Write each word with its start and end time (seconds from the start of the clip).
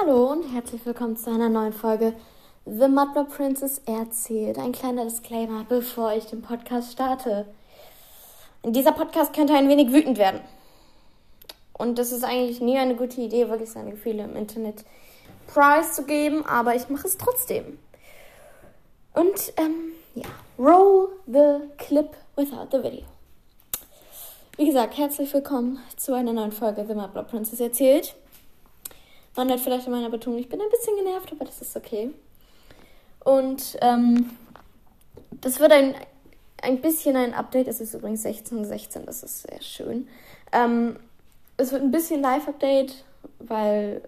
Hallo 0.00 0.30
und 0.30 0.44
herzlich 0.52 0.84
willkommen 0.84 1.16
zu 1.16 1.30
einer 1.30 1.48
neuen 1.48 1.72
Folge 1.72 2.12
The 2.66 2.88
Mudblood 2.88 3.30
Princess 3.30 3.80
erzählt. 3.86 4.58
Ein 4.58 4.72
kleiner 4.72 5.04
Disclaimer, 5.04 5.64
bevor 5.68 6.12
ich 6.12 6.26
den 6.26 6.42
Podcast 6.42 6.92
starte. 6.92 7.46
Dieser 8.64 8.92
Podcast 8.92 9.32
könnte 9.32 9.54
ein 9.54 9.68
wenig 9.68 9.92
wütend 9.92 10.18
werden. 10.18 10.40
Und 11.72 11.98
das 11.98 12.12
ist 12.12 12.22
eigentlich 12.22 12.60
nie 12.60 12.78
eine 12.78 12.96
gute 12.96 13.20
Idee, 13.20 13.48
wirklich 13.48 13.70
seine 13.70 13.92
Gefühle 13.92 14.24
im 14.24 14.36
Internet 14.36 14.84
preiszugeben, 15.46 16.44
aber 16.46 16.74
ich 16.74 16.88
mache 16.88 17.08
es 17.08 17.16
trotzdem. 17.16 17.78
Und 19.14 19.52
ähm, 19.56 19.92
ja, 20.14 20.28
roll 20.58 21.08
the 21.26 21.66
clip 21.76 22.10
without 22.36 22.68
the 22.70 22.84
video. 22.84 23.06
Wie 24.56 24.66
gesagt, 24.66 24.96
herzlich 24.96 25.32
willkommen 25.32 25.80
zu 25.96 26.14
einer 26.14 26.32
neuen 26.32 26.52
Folge 26.52 26.84
The 26.86 26.94
Mudblood 26.94 27.28
Princess 27.28 27.58
erzählt. 27.58 28.14
Man 29.38 29.50
hört 29.50 29.60
vielleicht 29.60 29.86
in 29.86 29.92
meiner 29.92 30.10
Betonung, 30.10 30.40
ich 30.40 30.48
bin 30.48 30.60
ein 30.60 30.68
bisschen 30.68 30.96
genervt, 30.96 31.30
aber 31.30 31.44
das 31.44 31.62
ist 31.62 31.76
okay. 31.76 32.10
Und 33.20 33.78
ähm, 33.82 34.30
das 35.30 35.60
wird 35.60 35.70
ein, 35.70 35.94
ein 36.60 36.80
bisschen 36.80 37.14
ein 37.14 37.34
Update. 37.34 37.68
Es 37.68 37.80
ist 37.80 37.94
übrigens 37.94 38.26
16.16, 38.26 38.64
16, 38.64 39.06
das 39.06 39.22
ist 39.22 39.42
sehr 39.42 39.62
schön. 39.62 40.08
Ähm, 40.50 40.96
es 41.56 41.70
wird 41.70 41.82
ein 41.82 41.92
bisschen 41.92 42.20
Live-Update, 42.20 43.04
weil. 43.38 44.02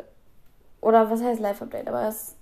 Oder 0.81 1.09
was 1.09 1.23
heißt 1.23 1.41
Live-Update? 1.41 1.87
Aber 1.87 2.09
es, 2.09 2.35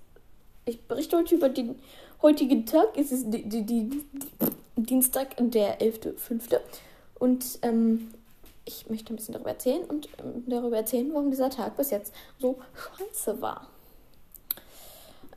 ich 0.64 0.80
berichte 0.80 1.18
heute 1.18 1.34
über 1.34 1.50
den 1.50 1.78
heutigen 2.22 2.64
Tag. 2.64 2.96
Es 2.96 3.12
ist 3.12 3.26
die, 3.26 3.46
die, 3.46 3.66
die, 3.66 4.02
Dienstag, 4.76 5.36
der 5.38 5.78
11.05. 5.82 6.58
Und 7.18 7.58
ähm, 7.60 8.14
ich 8.68 8.88
möchte 8.88 9.12
ein 9.12 9.16
bisschen 9.16 9.32
darüber 9.32 9.50
erzählen 9.50 9.84
und 9.84 10.08
ähm, 10.18 10.44
darüber 10.46 10.76
erzählen, 10.76 11.10
warum 11.12 11.30
dieser 11.30 11.50
Tag 11.50 11.76
bis 11.76 11.90
jetzt 11.90 12.14
so 12.38 12.58
scheiße 12.98 13.40
war. 13.40 13.66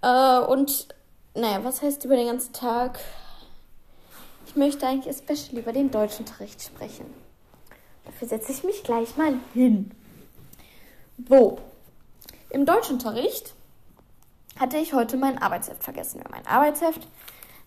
Äh, 0.02 0.46
und 0.46 0.90
naja, 1.34 1.64
was 1.64 1.82
heißt 1.82 2.04
über 2.06 2.16
den 2.16 2.28
ganzen 2.28 2.54
Tag? 2.54 3.00
Ich 4.46 4.56
möchte 4.56 4.86
eigentlich 4.86 5.08
especially 5.08 5.62
über 5.62 5.72
den 5.72 5.90
Deutschunterricht 5.90 6.62
sprechen. 6.62 7.06
Dafür 8.06 8.28
setze 8.28 8.52
ich 8.52 8.64
mich 8.64 8.84
gleich 8.84 9.16
mal 9.16 9.36
hin. 9.54 9.92
Wo? 11.18 11.60
Im 12.50 12.66
Deutschunterricht 12.66 13.54
hatte 14.60 14.78
ich 14.78 14.94
heute 14.94 15.16
mein 15.16 15.42
Arbeitsheft 15.42 15.84
vergessen. 15.84 16.22
Mein 16.30 16.46
Arbeitsheft 16.46 17.08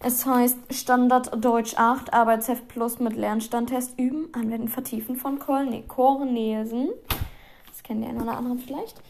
es 0.04 0.26
heißt 0.26 0.58
Standard 0.70 1.42
Deutsch 1.42 1.76
8, 1.78 2.12
Arbeitsheft 2.12 2.68
Plus 2.68 2.98
mit 2.98 3.16
Lernstandtest 3.16 3.98
üben, 3.98 4.28
anwenden, 4.34 4.68
vertiefen 4.68 5.16
von 5.16 5.38
Kornesen. 5.38 6.90
Das 7.66 7.82
kennen 7.82 8.02
die 8.02 8.08
einen 8.08 8.20
oder 8.20 8.36
anderen 8.36 8.58
vielleicht. 8.58 9.00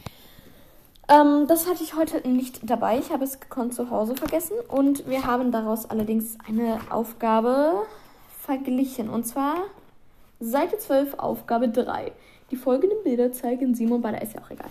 Ähm, 1.09 1.47
das 1.49 1.69
hatte 1.69 1.83
ich 1.83 1.95
heute 1.95 2.25
nicht 2.25 2.61
dabei. 2.63 2.97
Ich 2.97 3.11
habe 3.11 3.25
es 3.25 3.41
gekonnt 3.41 3.73
zu 3.73 3.89
Hause 3.89 4.15
vergessen. 4.15 4.55
Und 4.69 5.05
wir 5.09 5.25
haben 5.25 5.51
daraus 5.51 5.89
allerdings 5.89 6.37
eine 6.47 6.79
Aufgabe 6.89 7.85
verglichen. 8.41 9.09
Und 9.09 9.25
zwar 9.25 9.57
Seite 10.39 10.77
12, 10.77 11.15
Aufgabe 11.15 11.67
3. 11.67 12.13
Die 12.51 12.55
folgenden 12.55 13.03
Bilder 13.03 13.33
zeigen 13.33 13.75
Simon 13.75 14.01
bei 14.01 14.11
der 14.11 14.21
ist 14.21 14.33
ja 14.33 14.41
auch 14.41 14.49
egal. 14.49 14.69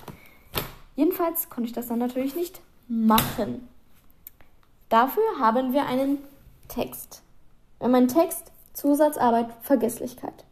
Jedenfalls 0.96 1.50
konnte 1.50 1.68
ich 1.68 1.74
das 1.74 1.88
dann 1.88 1.98
natürlich 1.98 2.34
nicht 2.34 2.62
machen. 2.88 3.68
Dafür 4.88 5.22
haben 5.38 5.72
wir 5.72 5.86
einen 5.86 6.18
Text. 6.68 7.22
Wir 7.78 7.86
haben 7.86 7.94
einen 7.94 8.08
Text, 8.08 8.52
Zusatzarbeit, 8.72 9.48
Vergesslichkeit. 9.62 10.44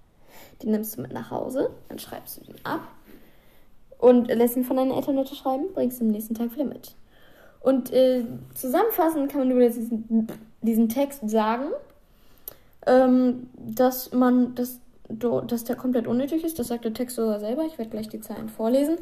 Den 0.63 0.71
nimmst 0.71 0.97
du 0.97 1.03
mit 1.03 1.13
nach 1.13 1.31
Hause, 1.31 1.71
dann 1.89 1.99
schreibst 1.99 2.39
du 2.39 2.45
den 2.45 2.65
ab 2.65 2.81
und 3.99 4.29
lässt 4.29 4.57
ihn 4.57 4.65
von 4.65 4.77
deinen 4.77 4.91
Eltern 4.91 5.19
unterschreiben, 5.19 5.67
bringst 5.75 6.01
ihn 6.01 6.07
am 6.07 6.13
nächsten 6.13 6.35
Tag 6.35 6.53
wieder 6.55 6.65
mit. 6.65 6.95
Und 7.61 7.93
äh, 7.93 8.25
zusammenfassend 8.55 9.31
kann 9.31 9.41
man 9.41 9.51
über 9.51 9.67
diesen, 9.67 10.29
diesen 10.63 10.89
Text 10.89 11.29
sagen, 11.31 11.67
ähm, 12.87 13.49
dass 13.57 14.13
man, 14.13 14.55
dass, 14.57 14.81
dass 15.09 15.65
der 15.65 15.77
komplett 15.77 16.07
unnötig 16.09 16.43
ist. 16.43 16.59
Das 16.59 16.69
sagt 16.69 16.85
der 16.85 16.95
Text 16.95 17.17
sogar 17.17 17.39
selber. 17.39 17.65
Ich 17.65 17.79
werde 17.79 17.91
gleich 17.91 18.09
die 18.09 18.21
Zeilen 18.21 18.49
vorlesen. 18.49 18.97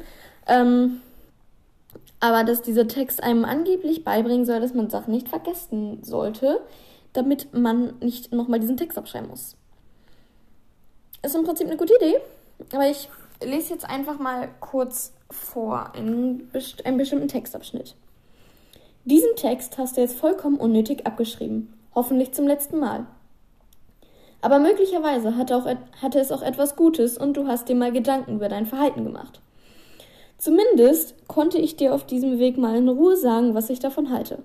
Ähm, 0.47 1.01
aber 2.19 2.43
dass 2.43 2.61
dieser 2.61 2.87
Text 2.87 3.23
einem 3.23 3.45
angeblich 3.45 4.03
beibringen 4.03 4.45
soll, 4.45 4.59
dass 4.59 4.73
man 4.73 4.89
Sachen 4.89 5.11
nicht 5.11 5.29
vergessen 5.29 6.03
sollte, 6.03 6.61
damit 7.13 7.53
man 7.53 7.95
nicht 7.99 8.31
nochmal 8.31 8.59
diesen 8.59 8.77
Text 8.77 8.97
abschreiben 8.97 9.29
muss. 9.29 9.55
Ist 11.23 11.35
im 11.35 11.43
Prinzip 11.43 11.67
eine 11.67 11.77
gute 11.77 11.95
Idee, 11.95 12.17
aber 12.73 12.89
ich 12.89 13.09
lese 13.43 13.73
jetzt 13.73 13.89
einfach 13.89 14.19
mal 14.19 14.49
kurz 14.59 15.13
vor 15.29 15.93
einen, 15.93 16.49
einen 16.83 16.97
bestimmten 16.97 17.27
Textabschnitt. 17.27 17.95
Diesen 19.05 19.35
Text 19.35 19.77
hast 19.77 19.97
du 19.97 20.01
jetzt 20.01 20.17
vollkommen 20.17 20.57
unnötig 20.57 21.07
abgeschrieben, 21.07 21.73
hoffentlich 21.95 22.33
zum 22.33 22.47
letzten 22.47 22.79
Mal. 22.79 23.07
Aber 24.41 24.59
möglicherweise 24.59 25.35
hatte, 25.37 25.55
auch, 25.55 25.65
hatte 26.01 26.19
es 26.19 26.31
auch 26.31 26.41
etwas 26.41 26.75
Gutes 26.75 27.17
und 27.17 27.35
du 27.35 27.47
hast 27.47 27.67
dir 27.69 27.75
mal 27.75 27.91
Gedanken 27.91 28.35
über 28.35 28.49
dein 28.49 28.65
Verhalten 28.65 29.03
gemacht. 29.03 29.41
Zumindest 30.41 31.27
konnte 31.27 31.59
ich 31.59 31.75
dir 31.75 31.93
auf 31.93 32.03
diesem 32.03 32.39
Weg 32.39 32.57
mal 32.57 32.75
in 32.75 32.89
Ruhe 32.89 33.15
sagen, 33.15 33.53
was 33.53 33.69
ich 33.69 33.77
davon 33.77 34.09
halte. 34.09 34.41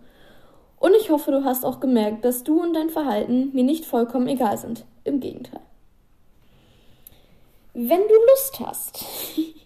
Und 0.78 0.94
ich 0.94 1.08
hoffe, 1.08 1.30
du 1.30 1.42
hast 1.42 1.64
auch 1.64 1.80
gemerkt, 1.80 2.22
dass 2.22 2.44
du 2.44 2.60
und 2.60 2.74
dein 2.74 2.90
Verhalten 2.90 3.50
mir 3.54 3.64
nicht 3.64 3.86
vollkommen 3.86 4.28
egal 4.28 4.58
sind. 4.58 4.84
Im 5.04 5.20
Gegenteil. 5.20 5.62
Wenn 7.72 8.02
du 8.02 8.14
Lust 8.28 8.60
hast, 8.60 9.06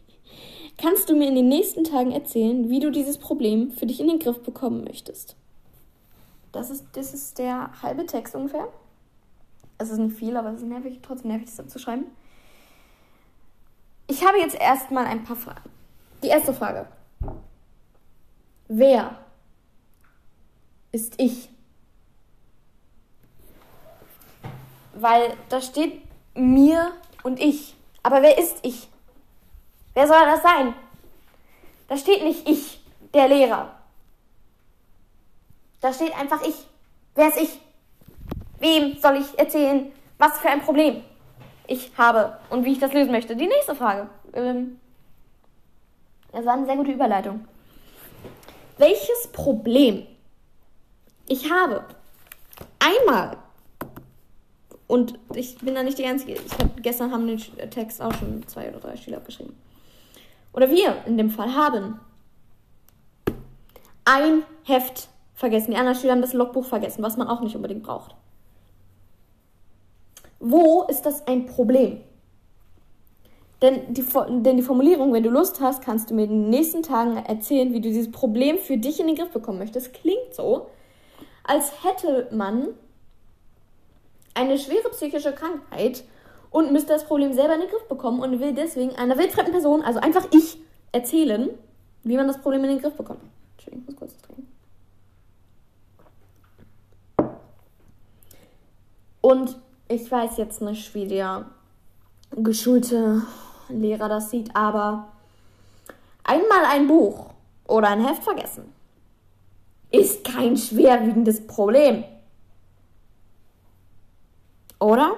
kannst 0.79 1.11
du 1.11 1.17
mir 1.17 1.27
in 1.27 1.35
den 1.35 1.49
nächsten 1.49 1.83
Tagen 1.83 2.13
erzählen, 2.13 2.71
wie 2.71 2.79
du 2.79 2.93
dieses 2.93 3.19
Problem 3.19 3.73
für 3.73 3.87
dich 3.87 3.99
in 3.99 4.07
den 4.07 4.21
Griff 4.21 4.41
bekommen 4.41 4.85
möchtest. 4.85 5.35
Das 6.53 6.71
ist, 6.71 6.85
das 6.93 7.13
ist 7.13 7.39
der 7.39 7.83
halbe 7.83 8.07
Text 8.07 8.37
ungefähr. 8.37 8.69
Es 9.79 9.91
ist 9.91 9.99
nicht 9.99 10.17
viel, 10.17 10.37
aber 10.37 10.51
es 10.51 10.63
ist 10.63 10.69
nervig, 10.69 11.01
trotzdem 11.03 11.33
nervig, 11.33 11.49
das 11.49 11.59
abzuschreiben. 11.59 12.05
Ich 14.07 14.25
habe 14.25 14.39
jetzt 14.39 14.55
erstmal 14.55 15.07
ein 15.07 15.25
paar 15.25 15.35
Fragen. 15.35 15.80
Die 16.23 16.29
erste 16.29 16.53
Frage. 16.53 16.87
Wer 18.69 19.17
ist 20.93 21.15
ich? 21.19 21.49
Weil 24.95 25.35
da 25.49 25.61
steht 25.61 26.03
mir 26.35 26.93
und 27.23 27.41
ich. 27.41 27.75
Aber 28.03 28.23
wer 28.23 28.39
ist 28.39 28.59
ich? 28.63 28.89
Wer 29.95 30.07
soll 30.07 30.25
das 30.25 30.43
sein? 30.43 30.75
Da 31.89 31.97
steht 31.97 32.23
nicht 32.23 32.49
ich, 32.49 32.81
der 33.13 33.29
Lehrer. 33.29 33.75
Da 35.81 35.93
steht 35.93 36.17
einfach 36.17 36.43
ich. 36.43 36.55
Wer 37.15 37.29
ist 37.29 37.41
ich? 37.41 37.61
Wem 38.59 38.99
soll 38.99 39.17
ich 39.17 39.39
erzählen, 39.39 39.91
was 40.19 40.39
für 40.39 40.51
ein 40.51 40.61
Problem 40.61 41.03
ich 41.67 41.91
habe 41.97 42.39
und 42.51 42.65
wie 42.65 42.73
ich 42.73 42.79
das 42.79 42.93
lösen 42.93 43.11
möchte? 43.11 43.35
Die 43.35 43.47
nächste 43.47 43.75
Frage. 43.75 44.09
Ähm, 44.35 44.79
das 46.33 46.45
war 46.45 46.55
eine 46.55 46.67
sehr 46.67 46.77
gute 46.77 46.93
Überleitung. 46.93 47.47
Welches 48.79 49.29
Problem 49.33 50.07
ich 51.29 51.51
habe, 51.51 51.85
einmal, 52.79 53.37
und 54.87 55.19
ich 55.35 55.59
bin 55.59 55.75
da 55.75 55.83
nicht 55.83 55.99
die 55.99 56.07
Einzige, 56.07 56.33
ich 56.33 56.53
hab, 56.59 56.83
gestern 56.83 57.13
haben 57.13 57.27
den 57.27 57.39
Text 57.71 58.03
auch 58.03 58.13
schon 58.15 58.47
zwei 58.49 58.69
oder 58.69 58.81
drei 58.81 58.97
Schüler 58.97 59.19
abgeschrieben. 59.19 59.55
Oder 60.53 60.71
wir 60.71 61.05
in 61.07 61.17
dem 61.17 61.31
Fall 61.31 61.55
haben 61.55 62.01
ein 64.05 64.43
Heft 64.65 65.09
vergessen. 65.35 65.71
Die 65.71 65.77
anderen 65.77 65.97
Schüler 65.97 66.13
haben 66.13 66.23
das 66.23 66.33
Logbuch 66.33 66.65
vergessen, 66.65 67.03
was 67.03 67.17
man 67.17 67.29
auch 67.29 67.41
nicht 67.41 67.55
unbedingt 67.55 67.83
braucht. 67.83 68.17
Wo 70.41 70.85
ist 70.85 71.03
das 71.03 71.27
ein 71.27 71.47
Problem? 71.47 72.01
Denn 73.63 73.93
die, 73.93 74.05
denn 74.43 74.57
die 74.57 74.63
Formulierung, 74.63 75.13
wenn 75.13 75.23
du 75.23 75.29
Lust 75.29 75.61
hast, 75.61 75.83
kannst 75.83 76.11
du 76.11 76.15
mir 76.15 76.25
in 76.25 76.31
den 76.31 76.51
nächsten 76.51 76.83
Tagen 76.83 77.17
erzählen, 77.17 77.73
wie 77.73 77.81
du 77.81 77.89
dieses 77.89 78.11
Problem 78.11 78.59
für 78.59 78.79
dich 78.79 79.01
in 79.01 79.07
den 79.07 79.17
Griff 79.17 79.31
bekommen 79.31 79.59
möchtest. 79.59 79.93
Klingt 79.93 80.33
so, 80.33 80.69
als 81.45 81.85
hätte 81.85 82.29
man 82.35 82.69
eine 84.33 84.59
schwere 84.59 84.89
psychische 84.91 85.33
Krankheit 85.33 86.05
und 86.51 86.73
müsste 86.73 86.95
das 86.95 87.05
Problem 87.05 87.35
selber 87.35 87.55
in 87.55 87.61
den 87.61 87.71
Griff 87.71 87.87
bekommen 87.87 88.21
und 88.21 88.41
will 88.41 88.55
deswegen 88.55 88.97
einer 88.97 89.19
wildfremden 89.19 89.53
Person, 89.53 89.83
also 89.83 90.01
einfach 90.01 90.27
ich, 90.33 90.59
erzählen, 90.93 91.51
wie 92.03 92.17
man 92.17 92.27
das 92.27 92.41
Problem 92.41 92.65
in 92.65 92.71
den 92.71 92.81
Griff 92.81 92.95
bekommt. 92.95 93.21
Entschuldigung, 93.57 93.83
ich 93.83 93.91
muss 93.91 93.97
kurz 93.97 94.17
trinken. 94.23 94.49
Und 99.21 99.57
ich 99.89 100.11
weiß 100.11 100.39
jetzt 100.39 100.63
nicht, 100.63 100.95
wie 100.95 101.07
der 101.07 101.47
geschulte 102.31 103.23
Lehrer 103.71 104.09
das 104.09 104.31
sieht, 104.31 104.55
aber 104.55 105.09
einmal 106.25 106.65
ein 106.71 106.87
Buch 106.87 107.31
oder 107.67 107.89
ein 107.89 108.05
Heft 108.05 108.25
vergessen 108.25 108.73
ist 109.91 110.25
kein 110.25 110.57
schwerwiegendes 110.57 111.47
Problem. 111.47 112.05
Oder? 114.79 115.17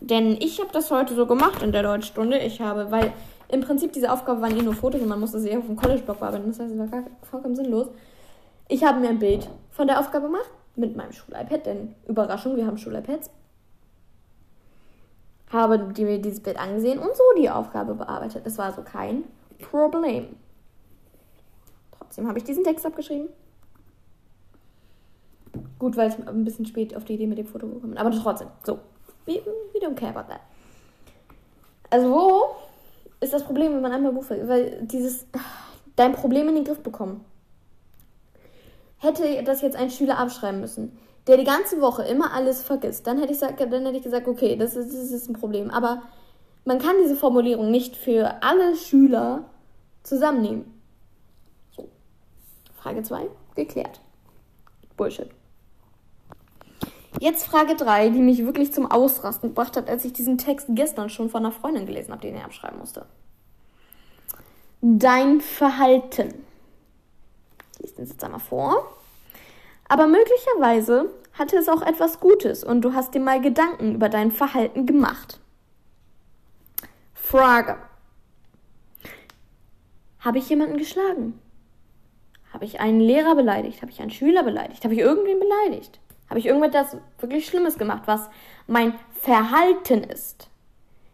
Denn 0.00 0.36
ich 0.40 0.60
habe 0.60 0.70
das 0.72 0.90
heute 0.90 1.14
so 1.14 1.26
gemacht 1.26 1.62
in 1.62 1.72
der 1.72 1.82
Deutschstunde. 1.82 2.38
Ich 2.38 2.60
habe, 2.60 2.90
weil 2.90 3.12
im 3.48 3.60
Prinzip, 3.60 3.92
diese 3.92 4.12
Aufgabe 4.12 4.42
waren 4.42 4.56
eh 4.56 4.62
nur 4.62 4.74
Fotos 4.74 5.00
und 5.00 5.08
man 5.08 5.20
musste 5.20 5.38
sie 5.38 5.56
auf 5.56 5.66
dem 5.66 5.76
College-Blog 5.76 6.18
bearbeiten. 6.18 6.48
Das 6.48 6.58
heißt, 6.58 6.72
es 6.72 6.78
war 6.78 6.86
gar, 6.86 7.04
vollkommen 7.22 7.54
sinnlos. 7.54 7.88
Ich 8.68 8.82
habe 8.84 9.00
mir 9.00 9.08
ein 9.08 9.18
Bild 9.18 9.48
von 9.70 9.86
der 9.86 10.00
Aufgabe 10.00 10.26
gemacht 10.26 10.50
mit 10.74 10.96
meinem 10.96 11.12
Schul-iPad, 11.12 11.66
denn 11.66 11.94
Überraschung, 12.08 12.56
wir 12.56 12.66
haben 12.66 12.78
Schul-iPads. 12.78 13.30
Habe 15.52 15.78
mir 15.78 16.20
dieses 16.20 16.40
Bild 16.40 16.58
angesehen 16.58 16.98
und 16.98 17.16
so 17.16 17.22
die 17.38 17.48
Aufgabe 17.48 17.94
bearbeitet. 17.94 18.46
Es 18.46 18.58
war 18.58 18.72
so 18.72 18.82
kein 18.82 19.24
Problem. 19.70 20.36
Trotzdem 21.92 22.26
habe 22.28 22.38
ich 22.38 22.44
diesen 22.44 22.64
Text 22.64 22.84
abgeschrieben. 22.84 23.28
Gut, 25.78 25.96
weil 25.96 26.10
ich 26.10 26.28
ein 26.28 26.44
bisschen 26.44 26.66
spät 26.66 26.96
auf 26.96 27.04
die 27.04 27.14
Idee 27.14 27.26
mit 27.26 27.38
dem 27.38 27.46
Foto 27.46 27.66
gekommen 27.66 27.94
bin. 27.94 27.98
Aber 27.98 28.10
trotzdem, 28.10 28.48
so. 28.64 28.78
We, 29.24 29.40
we 29.72 29.80
don't 29.80 29.94
care 29.94 30.10
about 30.10 30.32
that. 30.32 30.40
Also, 31.90 32.10
wo 32.10 32.56
ist 33.20 33.32
das 33.32 33.44
Problem, 33.44 33.72
wenn 33.74 33.80
man 33.80 33.92
einmal 33.92 34.12
Buch 34.12 34.24
vergisst? 34.24 34.48
Weil 34.48 34.82
dieses, 34.82 35.26
dein 35.96 36.12
Problem 36.12 36.48
in 36.48 36.56
den 36.56 36.64
Griff 36.64 36.80
bekommen. 36.80 37.24
Hätte 38.98 39.42
das 39.44 39.62
jetzt 39.62 39.76
ein 39.76 39.90
Schüler 39.90 40.18
abschreiben 40.18 40.60
müssen, 40.60 40.96
der 41.26 41.36
die 41.36 41.44
ganze 41.44 41.80
Woche 41.80 42.02
immer 42.04 42.32
alles 42.32 42.62
vergisst, 42.62 43.06
dann 43.06 43.18
hätte 43.18 43.32
ich, 43.32 43.40
dann 43.40 43.56
hätte 43.56 43.96
ich 43.96 44.02
gesagt, 44.02 44.28
okay, 44.28 44.56
das 44.56 44.76
ist, 44.76 44.92
das 44.92 45.10
ist 45.10 45.28
ein 45.28 45.34
Problem. 45.34 45.70
Aber 45.70 46.02
man 46.64 46.78
kann 46.78 46.96
diese 47.02 47.16
Formulierung 47.16 47.70
nicht 47.70 47.96
für 47.96 48.42
alle 48.42 48.76
Schüler 48.76 49.44
zusammennehmen. 50.02 50.72
So. 51.76 51.88
Frage 52.76 53.02
2, 53.02 53.28
geklärt. 53.54 54.00
Bullshit. 54.96 55.30
Jetzt 57.18 57.46
Frage 57.46 57.76
3, 57.76 58.10
die 58.10 58.20
mich 58.20 58.44
wirklich 58.44 58.72
zum 58.72 58.90
Ausrasten 58.90 59.50
gebracht 59.50 59.76
hat, 59.76 59.88
als 59.88 60.04
ich 60.04 60.12
diesen 60.12 60.38
Text 60.38 60.66
gestern 60.70 61.08
schon 61.08 61.30
von 61.30 61.44
einer 61.44 61.52
Freundin 61.52 61.86
gelesen 61.86 62.12
habe, 62.12 62.20
den 62.20 62.36
ich 62.36 62.42
abschreiben 62.42 62.78
musste. 62.78 63.06
Dein 64.82 65.40
Verhalten. 65.40 66.34
Ich 67.78 67.84
lese 67.84 67.94
den 67.94 68.06
jetzt 68.06 68.22
einmal 68.22 68.40
vor. 68.40 68.96
Aber 69.88 70.06
möglicherweise 70.06 71.10
hatte 71.32 71.56
es 71.56 71.68
auch 71.68 71.82
etwas 71.82 72.20
Gutes 72.20 72.64
und 72.64 72.82
du 72.82 72.94
hast 72.94 73.14
dir 73.14 73.20
mal 73.20 73.40
Gedanken 73.40 73.94
über 73.94 74.08
dein 74.08 74.32
Verhalten 74.32 74.86
gemacht. 74.86 75.40
Frage. 77.14 77.76
Habe 80.20 80.38
ich 80.38 80.48
jemanden 80.48 80.76
geschlagen? 80.76 81.38
Habe 82.52 82.64
ich 82.64 82.80
einen 82.80 83.00
Lehrer 83.00 83.34
beleidigt? 83.34 83.82
Habe 83.82 83.92
ich 83.92 84.00
einen 84.00 84.10
Schüler 84.10 84.42
beleidigt? 84.42 84.82
Habe 84.84 84.94
ich 84.94 85.00
irgendwen 85.00 85.38
beleidigt? 85.38 86.00
Habe 86.28 86.40
ich 86.40 86.46
irgendetwas 86.46 86.96
wirklich 87.18 87.46
Schlimmes 87.46 87.78
gemacht, 87.78 88.02
was 88.06 88.28
mein 88.66 88.94
Verhalten 89.20 90.02
ist? 90.02 90.48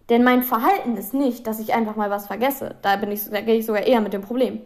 Denn 0.09 0.25
mein 0.25 0.43
Verhalten 0.43 0.97
ist 0.97 1.15
nicht, 1.15 1.47
dass 1.47 1.61
ich 1.61 1.75
einfach 1.75 1.97
mal 1.97 2.11
was 2.11 2.27
vergesse. 2.27 2.77
Da 2.83 2.97
bin 2.97 3.11
ich, 3.11 3.29
da 3.29 3.41
gehe 3.41 3.57
ich 3.57 3.67
sogar 3.67 3.83
eher 3.83 4.01
mit 4.01 4.13
dem 4.13 4.23
Problem. 4.23 4.61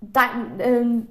Da, 0.00 0.22
ähm, 0.58 1.08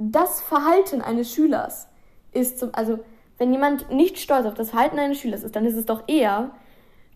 das 0.00 0.40
Verhalten 0.40 1.02
eines 1.02 1.32
Schülers 1.32 1.86
ist 2.32 2.58
zum, 2.58 2.70
also 2.72 3.00
wenn 3.36 3.52
jemand 3.52 3.90
nicht 3.90 4.18
stolz 4.18 4.46
auf 4.46 4.54
das 4.54 4.70
Verhalten 4.70 4.98
eines 4.98 5.18
Schülers 5.18 5.42
ist, 5.42 5.54
dann 5.54 5.66
ist 5.66 5.76
es 5.76 5.84
doch 5.84 6.04
eher, 6.08 6.52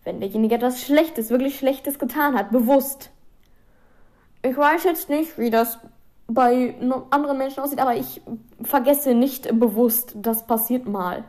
wenn 0.03 0.19
derjenige 0.19 0.55
etwas 0.55 0.81
Schlechtes, 0.81 1.31
wirklich 1.31 1.57
Schlechtes 1.57 1.97
getan 1.97 2.37
hat, 2.37 2.51
bewusst. 2.51 3.09
Ich 4.43 4.55
weiß 4.55 4.83
jetzt 4.83 5.09
nicht, 5.09 5.39
wie 5.39 5.49
das 5.49 5.79
bei 6.27 6.75
anderen 7.09 7.39
Menschen 7.39 7.61
aussieht, 7.61 7.79
aber 7.79 7.95
ich 7.95 8.21
vergesse 8.61 9.15
nicht 9.15 9.59
bewusst, 9.59 10.13
das 10.15 10.45
passiert 10.45 10.87
mal. 10.87 11.23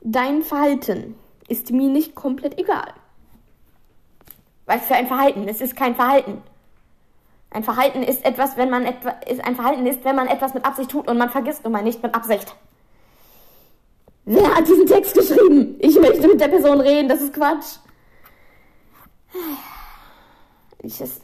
Dein 0.00 0.42
Verhalten 0.42 1.14
ist 1.46 1.70
mir 1.70 1.88
nicht 1.88 2.16
komplett 2.16 2.58
egal. 2.58 2.92
Was 4.66 4.82
für 4.86 4.94
ein 4.94 5.06
Verhalten? 5.06 5.46
Es 5.46 5.60
ist 5.60 5.76
kein 5.76 5.94
Verhalten. 5.94 6.42
Ein 7.50 7.64
Verhalten 7.64 8.02
ist 8.02 8.24
etwas, 8.24 8.56
wenn 8.56 8.70
man 8.70 8.84
etwa, 8.84 9.10
ist 9.28 9.44
ein 9.44 9.56
Verhalten 9.56 9.84
ist, 9.86 10.04
wenn 10.04 10.14
man 10.14 10.28
etwas 10.28 10.54
mit 10.54 10.64
Absicht 10.64 10.90
tut 10.90 11.08
und 11.08 11.18
man 11.18 11.30
vergisst 11.30 11.64
und 11.64 11.72
man 11.72 11.84
nicht 11.84 12.02
mit 12.02 12.14
Absicht. 12.14 12.54
Wer 14.24 14.54
hat 14.54 14.68
diesen 14.68 14.86
Text 14.86 15.14
geschrieben? 15.14 15.76
Ich 15.80 15.98
möchte 15.98 16.28
mit 16.28 16.40
der 16.40 16.48
Person 16.48 16.80
reden, 16.80 17.08
das 17.08 17.20
ist 17.20 17.34
Quatsch. 17.34 17.78
Ich 20.82 21.00
ist, 21.00 21.22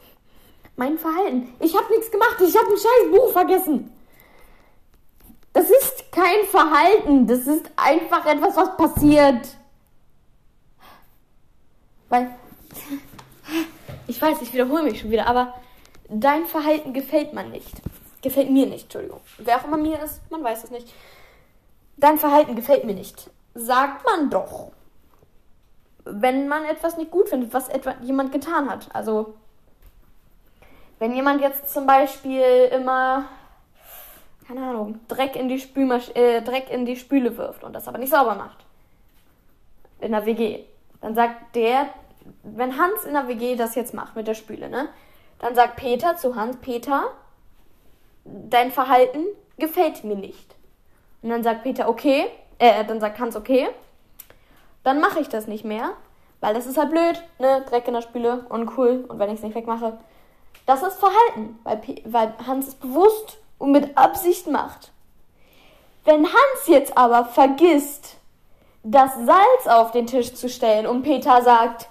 mein 0.74 0.98
Verhalten. 0.98 1.54
Ich 1.60 1.76
habe 1.76 1.90
nichts 1.90 2.10
gemacht. 2.10 2.36
Ich 2.40 2.56
habe 2.56 2.66
ein 2.66 2.76
scheiß 2.76 3.10
Buch 3.10 3.32
vergessen. 3.32 3.92
Das 5.52 5.70
ist 5.70 6.12
kein 6.12 6.44
Verhalten. 6.50 7.26
Das 7.26 7.46
ist 7.46 7.70
einfach 7.76 8.26
etwas, 8.26 8.56
was 8.56 8.76
passiert. 8.76 9.48
Weil. 12.08 12.34
Ich 14.06 14.20
weiß, 14.20 14.42
ich 14.42 14.52
wiederhole 14.52 14.84
mich 14.84 15.00
schon 15.00 15.10
wieder, 15.10 15.26
aber 15.26 15.54
dein 16.08 16.46
Verhalten 16.46 16.92
gefällt 16.92 17.32
man 17.32 17.50
nicht. 17.50 17.82
Gefällt 18.22 18.50
mir 18.50 18.66
nicht, 18.66 18.84
Entschuldigung. 18.84 19.20
Wer 19.38 19.56
auch 19.56 19.64
immer 19.64 19.76
mir 19.76 20.02
ist, 20.02 20.20
man 20.30 20.42
weiß 20.42 20.64
es 20.64 20.70
nicht. 20.70 20.92
Dein 21.96 22.18
Verhalten 22.18 22.56
gefällt 22.56 22.84
mir 22.84 22.94
nicht. 22.94 23.30
Sagt 23.54 24.04
man 24.04 24.30
doch. 24.30 24.72
Wenn 26.04 26.48
man 26.48 26.64
etwas 26.64 26.96
nicht 26.96 27.10
gut 27.10 27.28
findet, 27.28 27.52
was 27.52 27.68
etwa 27.68 27.94
jemand 28.02 28.32
getan 28.32 28.70
hat. 28.70 28.88
Also 28.92 29.34
wenn 30.98 31.14
jemand 31.14 31.40
jetzt 31.40 31.72
zum 31.72 31.86
Beispiel 31.86 32.70
immer, 32.72 33.26
keine 34.46 34.62
Ahnung, 34.62 35.00
Dreck 35.08 35.36
in 35.36 35.48
die, 35.48 35.58
Spülmasch 35.58 36.10
äh, 36.14 36.40
Dreck 36.42 36.70
in 36.70 36.86
die 36.86 36.96
Spüle 36.96 37.36
wirft 37.36 37.64
und 37.64 37.72
das 37.72 37.88
aber 37.88 37.98
nicht 37.98 38.10
sauber 38.10 38.34
macht, 38.34 38.64
in 40.00 40.12
der 40.12 40.24
WG, 40.24 40.64
dann 41.00 41.14
sagt 41.14 41.54
der, 41.54 41.88
wenn 42.42 42.78
Hans 42.78 43.04
in 43.04 43.12
der 43.12 43.28
WG 43.28 43.56
das 43.56 43.74
jetzt 43.74 43.94
macht 43.94 44.16
mit 44.16 44.26
der 44.26 44.34
Spüle, 44.34 44.68
ne, 44.68 44.88
dann 45.38 45.54
sagt 45.54 45.76
Peter 45.76 46.16
zu 46.16 46.34
Hans, 46.36 46.56
Peter, 46.58 47.10
dein 48.24 48.70
Verhalten 48.70 49.24
gefällt 49.58 50.04
mir 50.04 50.16
nicht. 50.16 50.54
Und 51.22 51.30
dann 51.30 51.42
sagt 51.42 51.62
Peter, 51.62 51.88
okay, 51.88 52.26
äh, 52.58 52.84
dann 52.84 53.00
sagt 53.00 53.18
Hans, 53.18 53.36
okay, 53.36 53.68
dann 54.84 55.00
mache 55.00 55.20
ich 55.20 55.28
das 55.28 55.46
nicht 55.46 55.64
mehr, 55.64 55.92
weil 56.40 56.54
das 56.54 56.66
ist 56.66 56.78
halt 56.78 56.90
blöd, 56.90 57.22
ne, 57.38 57.64
Dreck 57.68 57.88
in 57.88 57.94
der 57.94 58.02
Spüle, 58.02 58.46
uncool, 58.48 59.04
und 59.08 59.18
wenn 59.18 59.30
ich 59.30 59.36
es 59.36 59.42
nicht 59.42 59.54
wegmache, 59.56 59.98
das 60.64 60.82
ist 60.82 60.98
Verhalten, 60.98 61.58
weil, 61.64 61.80
weil 62.04 62.34
Hans 62.46 62.68
es 62.68 62.74
bewusst 62.74 63.38
und 63.58 63.72
mit 63.72 63.96
Absicht 63.96 64.46
macht. 64.46 64.90
Wenn 66.04 66.24
Hans 66.24 66.66
jetzt 66.66 66.96
aber 66.96 67.24
vergisst, 67.24 68.16
das 68.82 69.12
Salz 69.14 69.66
auf 69.66 69.90
den 69.90 70.06
Tisch 70.06 70.34
zu 70.34 70.48
stellen 70.48 70.86
und 70.86 71.02
Peter 71.02 71.42
sagt, 71.42 71.88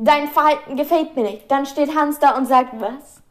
dein 0.00 0.28
Verhalten 0.28 0.76
gefällt 0.76 1.14
mir 1.14 1.24
nicht, 1.24 1.50
dann 1.50 1.66
steht 1.66 1.94
Hans 1.94 2.18
da 2.18 2.36
und 2.36 2.46
sagt, 2.46 2.80
was? 2.80 3.22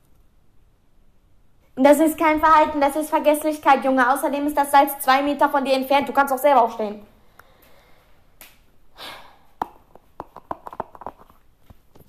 Das 1.76 1.99
ist 1.99 2.18
kein 2.18 2.40
Verhalten, 2.40 2.81
das 2.81 2.95
ist 2.95 3.09
Vergesslichkeit, 3.09 3.83
Junge. 3.85 4.11
Außerdem 4.11 4.45
ist 4.47 4.57
das 4.57 4.69
Salz 4.69 4.99
zwei 4.99 5.21
Meter 5.21 5.49
von 5.49 5.64
dir 5.64 5.73
entfernt. 5.73 6.09
Du 6.09 6.14
kannst 6.14 6.33
auch 6.33 6.38
selber 6.38 6.64
aufstehen. 6.64 7.06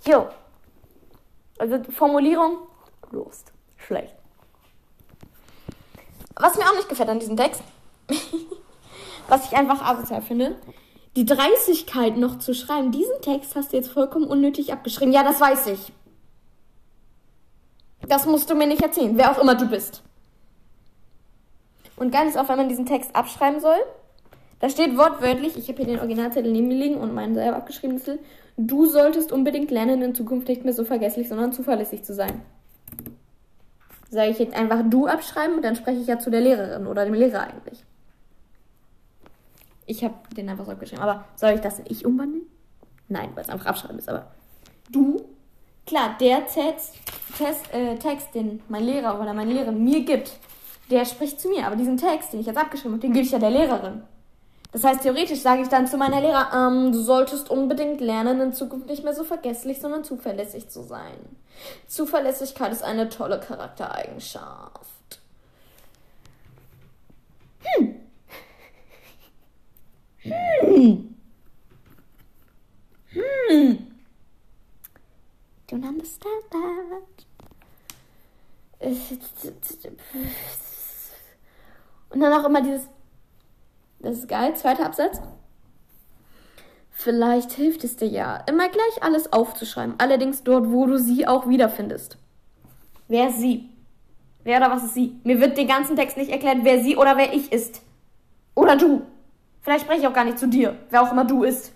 Jo. 0.04 0.28
Also 1.58 1.80
Formulierung, 1.92 2.58
Lust. 3.12 3.52
Schlecht. 3.76 4.14
Was 6.34 6.56
mir 6.56 6.64
auch 6.64 6.74
nicht 6.74 6.88
gefällt 6.88 7.08
an 7.08 7.20
diesem 7.20 7.36
Text, 7.36 7.62
was 9.28 9.46
ich 9.46 9.56
einfach 9.56 9.80
asozial 9.82 10.22
finde, 10.22 10.56
die 11.16 11.24
Dreistigkeit 11.24 12.16
noch 12.16 12.38
zu 12.38 12.54
schreiben, 12.54 12.92
diesen 12.92 13.20
Text 13.22 13.56
hast 13.56 13.72
du 13.72 13.76
jetzt 13.76 13.90
vollkommen 13.90 14.26
unnötig 14.26 14.72
abgeschrieben. 14.72 15.12
Ja, 15.12 15.24
das 15.24 15.40
weiß 15.40 15.66
ich. 15.68 15.92
Das 18.08 18.26
musst 18.26 18.48
du 18.48 18.54
mir 18.54 18.66
nicht 18.66 18.82
erzählen, 18.82 19.16
wer 19.16 19.30
auch 19.30 19.38
immer 19.38 19.54
du 19.54 19.66
bist. 19.66 20.02
Und 21.96 22.12
ganz 22.12 22.36
oft, 22.36 22.48
wenn 22.48 22.56
man 22.56 22.68
diesen 22.68 22.86
Text 22.86 23.14
abschreiben 23.14 23.60
soll, 23.60 23.78
da 24.60 24.68
steht 24.68 24.96
wortwörtlich, 24.96 25.56
ich 25.56 25.68
habe 25.68 25.78
hier 25.78 25.86
den 25.86 25.98
Originalzettel 25.98 26.50
neben 26.50 26.68
mir 26.68 26.78
liegen 26.78 26.96
und 26.96 27.14
meinen 27.14 27.34
selber 27.34 27.56
abgeschriebenen 27.56 28.00
Zettel, 28.00 28.20
du 28.56 28.86
solltest 28.86 29.32
unbedingt 29.32 29.70
lernen, 29.70 30.02
in 30.02 30.14
Zukunft 30.14 30.48
nicht 30.48 30.64
mehr 30.64 30.74
so 30.74 30.84
vergesslich, 30.84 31.28
sondern 31.28 31.52
zuverlässig 31.52 32.04
zu 32.04 32.14
sein. 32.14 32.42
Sage 34.10 34.30
ich 34.30 34.38
jetzt 34.38 34.54
einfach 34.54 34.82
du 34.88 35.06
abschreiben 35.06 35.56
und 35.56 35.62
dann 35.62 35.76
spreche 35.76 36.00
ich 36.00 36.06
ja 36.06 36.18
zu 36.18 36.30
der 36.30 36.40
Lehrerin 36.40 36.86
oder 36.86 37.04
dem 37.04 37.14
Lehrer 37.14 37.40
eigentlich. 37.40 37.84
Ich 39.90 40.04
habe 40.04 40.14
den 40.36 40.48
einfach 40.48 40.64
so 40.64 40.70
abgeschrieben. 40.70 41.02
Aber 41.02 41.24
soll 41.34 41.50
ich 41.50 41.60
das 41.60 41.80
in 41.80 41.86
ich 41.88 42.06
umwandeln? 42.06 42.46
Nein, 43.08 43.30
weil 43.34 43.42
es 43.42 43.50
einfach 43.50 43.66
abschreiben 43.66 43.98
ist. 43.98 44.08
Aber 44.08 44.30
du, 44.88 45.20
klar, 45.84 46.16
der 46.20 46.46
Text, 46.46 46.94
Test, 47.36 47.74
äh, 47.74 47.96
Text, 47.96 48.32
den 48.32 48.62
mein 48.68 48.84
Lehrer 48.84 49.20
oder 49.20 49.34
meine 49.34 49.52
Lehrerin 49.52 49.82
mir 49.82 50.04
gibt, 50.04 50.30
der 50.90 51.04
spricht 51.04 51.40
zu 51.40 51.48
mir. 51.48 51.66
Aber 51.66 51.74
diesen 51.74 51.96
Text, 51.96 52.32
den 52.32 52.38
ich 52.38 52.46
jetzt 52.46 52.56
abgeschrieben 52.56 52.92
habe, 52.92 53.00
den 53.00 53.12
gebe 53.12 53.24
ich 53.24 53.32
ja 53.32 53.40
der 53.40 53.50
Lehrerin. 53.50 54.02
Das 54.70 54.84
heißt, 54.84 55.02
theoretisch 55.02 55.40
sage 55.40 55.62
ich 55.62 55.68
dann 55.68 55.88
zu 55.88 55.96
meiner 55.96 56.20
Lehrer, 56.20 56.52
ähm, 56.54 56.92
du 56.92 57.02
solltest 57.02 57.50
unbedingt 57.50 58.00
lernen, 58.00 58.40
in 58.40 58.52
Zukunft 58.52 58.86
nicht 58.86 59.02
mehr 59.02 59.14
so 59.14 59.24
vergesslich, 59.24 59.80
sondern 59.80 60.04
zuverlässig 60.04 60.68
zu 60.68 60.82
sein. 60.82 61.18
Zuverlässigkeit 61.88 62.70
ist 62.70 62.84
eine 62.84 63.08
tolle 63.08 63.40
Charaktereigenschaft. 63.40 65.20
Hm. 67.62 67.99
Hm. 70.70 71.14
Hm. 73.12 73.86
don't 75.66 75.84
understand 75.84 76.44
that. 76.50 77.26
Und 82.10 82.20
dann 82.20 82.32
auch 82.32 82.46
immer 82.46 82.62
dieses, 82.62 82.88
das 83.98 84.18
ist 84.18 84.28
geil, 84.28 84.54
zweiter 84.54 84.86
Absatz. 84.86 85.20
Vielleicht 86.90 87.52
hilft 87.52 87.82
es 87.82 87.96
dir 87.96 88.08
ja, 88.08 88.36
immer 88.48 88.68
gleich 88.68 89.02
alles 89.02 89.32
aufzuschreiben, 89.32 89.96
allerdings 89.98 90.44
dort, 90.44 90.70
wo 90.70 90.86
du 90.86 90.98
sie 90.98 91.26
auch 91.26 91.48
wiederfindest. 91.48 92.16
Wer 93.08 93.30
ist 93.30 93.40
sie? 93.40 93.70
Wer 94.44 94.58
oder 94.58 94.70
was 94.70 94.84
ist 94.84 94.94
sie? 94.94 95.18
Mir 95.24 95.40
wird 95.40 95.58
den 95.58 95.66
ganzen 95.68 95.96
Text 95.96 96.16
nicht 96.16 96.30
erklärt, 96.30 96.58
wer 96.62 96.80
sie 96.82 96.96
oder 96.96 97.16
wer 97.16 97.34
ich 97.34 97.52
ist. 97.52 97.82
Oder 98.54 98.76
du. 98.76 99.02
Vielleicht 99.62 99.84
spreche 99.84 100.00
ich 100.00 100.06
auch 100.06 100.14
gar 100.14 100.24
nicht 100.24 100.38
zu 100.38 100.48
dir, 100.48 100.76
wer 100.90 101.02
auch 101.02 101.12
immer 101.12 101.24
du 101.24 101.44
ist. 101.44 101.72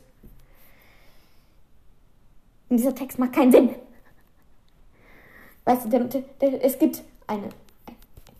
Und 2.69 2.79
dieser 2.79 2.95
Text 2.95 3.19
macht 3.19 3.33
keinen 3.33 3.53
Sinn. 3.53 3.75
Weißt 5.65 5.85
du, 5.85 5.89
der, 5.89 6.05
der, 6.05 6.65
es 6.65 6.79
gibt 6.79 7.03
einen 7.27 7.51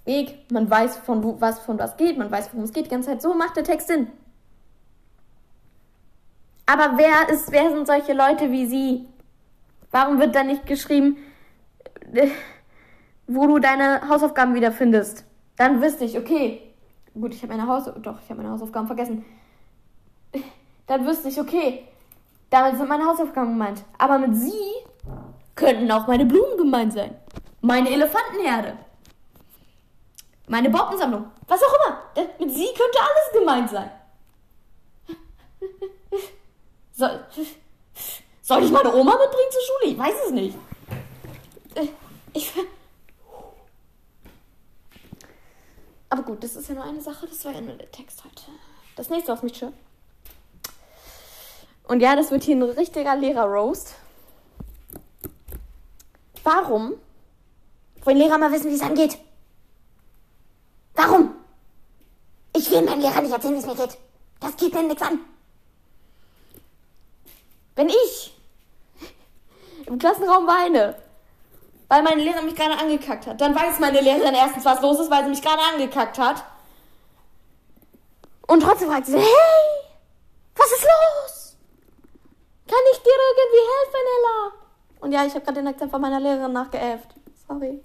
Weg, 0.05 0.51
man 0.51 0.69
weiß, 0.69 0.99
von 0.99 1.23
wo, 1.23 1.41
was 1.41 1.59
von 1.61 1.79
was 1.79 1.97
geht, 1.97 2.19
man 2.19 2.31
weiß, 2.31 2.51
worum 2.53 2.65
es 2.65 2.73
geht 2.73 2.87
die 2.87 2.91
ganze 2.91 3.11
Zeit. 3.11 3.23
So 3.23 3.35
macht 3.35 3.57
der 3.57 3.65
Text 3.65 3.89
Sinn. 3.89 4.09
Aber 6.67 6.97
wer 6.97 7.29
ist, 7.33 7.53
wer 7.53 7.71
sind 7.71 7.87
solche 7.87 8.13
Leute 8.13 8.51
wie 8.51 8.67
sie? 8.67 9.07
Warum 9.91 10.19
wird 10.19 10.35
da 10.35 10.43
nicht 10.43 10.67
geschrieben, 10.67 11.19
äh, 12.13 12.29
wo 13.27 13.47
du 13.47 13.59
deine 13.59 14.09
Hausaufgaben 14.09 14.55
wiederfindest? 14.55 15.25
Dann 15.57 15.81
wüsste 15.81 16.05
ich, 16.05 16.19
okay, 16.19 16.74
gut, 17.21 17.35
ich 17.35 17.43
habe 17.43 17.55
meine 17.55 17.69
Haus, 17.69 17.85
doch, 17.85 18.21
ich 18.23 18.31
habe 18.31 18.43
meine 18.43 18.51
Hausaufgaben 18.51 18.87
vergessen. 18.87 19.25
Dann 20.87 21.07
wüsste 21.07 21.29
ich, 21.29 21.41
okay, 21.41 21.89
damit 22.51 22.77
sind 22.77 22.89
meine 22.89 23.07
Hausaufgaben 23.07 23.51
gemeint. 23.51 23.85
Aber 23.99 24.19
mit 24.19 24.37
sie 24.37 24.53
könnten 25.55 25.91
auch 25.91 26.07
meine 26.07 26.27
Blumen 26.27 26.57
gemeint 26.57 26.93
sein. 26.93 27.17
Meine 27.61 27.91
Elefantenherde. 27.91 28.77
Meine 30.49 30.69
Bautensammlung. 30.69 31.27
Was 31.49 31.63
auch 31.63 31.75
immer. 31.87 32.27
Mit 32.39 32.51
sie 32.51 32.67
könnte 32.67 32.99
alles 32.99 33.41
gemeint 33.41 33.71
sein. 33.71 33.91
Soll, 36.93 37.25
soll 38.43 38.63
ich 38.63 38.71
meine 38.71 38.95
Oma 38.95 39.13
mitbringen 39.13 39.51
zur 39.51 39.63
Schule? 39.63 39.93
Ich 39.93 39.99
weiß 39.99 40.15
es 40.27 40.31
nicht. 40.31 40.57
Ich, 42.35 42.53
aber 46.15 46.23
gut, 46.23 46.45
das 46.45 46.55
ist 46.55 46.69
ja 46.69 46.77
nur 46.77 46.85
eine 46.85 47.01
Sache. 47.01 47.27
Das 47.27 47.45
war 47.45 47.53
ja 47.53 47.61
nur 47.61 47.75
der 47.75 47.91
Text 47.91 48.23
heute. 48.25 48.43
Das 48.95 49.11
nächste 49.11 49.33
auf 49.33 49.43
mich 49.43 49.57
schön. 49.57 49.73
Und 51.89 52.01
ja, 52.01 52.15
das 52.15 52.31
wird 52.31 52.45
hier 52.45 52.55
ein 52.55 52.63
richtiger 52.63 53.17
Lehrer-Roast. 53.17 53.95
Warum 56.45 56.95
wollen 58.05 58.17
Lehrer 58.17 58.39
mal 58.39 58.53
wissen, 58.53 58.71
wie 58.71 58.77
es 58.77 58.81
angeht? 58.81 59.19
Warum? 60.95 61.35
Ich 62.57 62.71
will 62.71 62.83
meinem 62.83 63.01
Lehrer 63.01 63.21
nicht 63.21 63.33
erzählen, 63.33 63.55
wie 63.55 63.59
es 63.59 63.67
mir 63.67 63.75
geht. 63.75 63.99
Das 64.39 64.57
geht 64.57 64.73
mir 64.73 64.85
nichts 64.85 65.03
an. 65.03 65.19
Wenn 67.75 67.89
ich 67.89 68.39
im 69.87 69.99
Klassenraum 69.99 70.47
weine, 70.47 70.95
weil 71.89 72.03
meine 72.03 72.23
Lehrerin 72.23 72.47
mich 72.47 72.57
gerade 72.57 72.79
angekackt 72.79 73.27
hat, 73.27 73.41
dann 73.41 73.55
weiß 73.55 73.79
meine 73.79 74.01
Lehrerin 74.01 74.35
erstens, 74.35 74.65
was 74.65 74.81
los 74.81 75.01
ist, 75.01 75.11
weil 75.11 75.25
sie 75.25 75.31
mich 75.31 75.43
gerade 75.43 75.63
angekackt 75.73 76.19
hat. 76.19 76.45
Und 78.47 78.63
trotzdem 78.63 78.89
fragt 78.89 79.07
sie, 79.07 79.17
hey, 79.17 79.85
was 80.57 80.67
ist 80.67 80.83
los? 80.83 81.57
Kann 82.67 82.79
ich 82.93 82.99
dir 82.99 83.13
irgendwie 83.13 83.65
helfen, 83.73 84.07
Ella? 84.17 84.53
Und 85.01 85.13
ja, 85.13 85.25
ich 85.27 85.35
habe 85.35 85.45
gerade 85.45 85.61
den 85.61 85.69
Akzent 85.69 85.91
von 85.91 86.01
meiner 86.01 86.21
Lehrerin 86.21 86.53
nachgeäfft. 86.53 87.09
Sorry. 87.47 87.83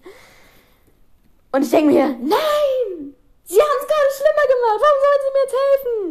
Und 1.51 1.63
ich 1.63 1.69
denke 1.69 1.93
mir, 1.93 2.07
nein! 2.07 3.15
Sie 3.43 3.59
haben 3.59 3.79
es 3.81 3.87
gerade 3.87 4.11
schlimmer 4.15 4.47
gemacht. 4.47 4.79
Warum 4.79 4.99
sollen 5.01 5.21
Sie 5.25 5.31
mir 5.33 5.43
jetzt 5.43 5.57
helfen? 5.65 6.01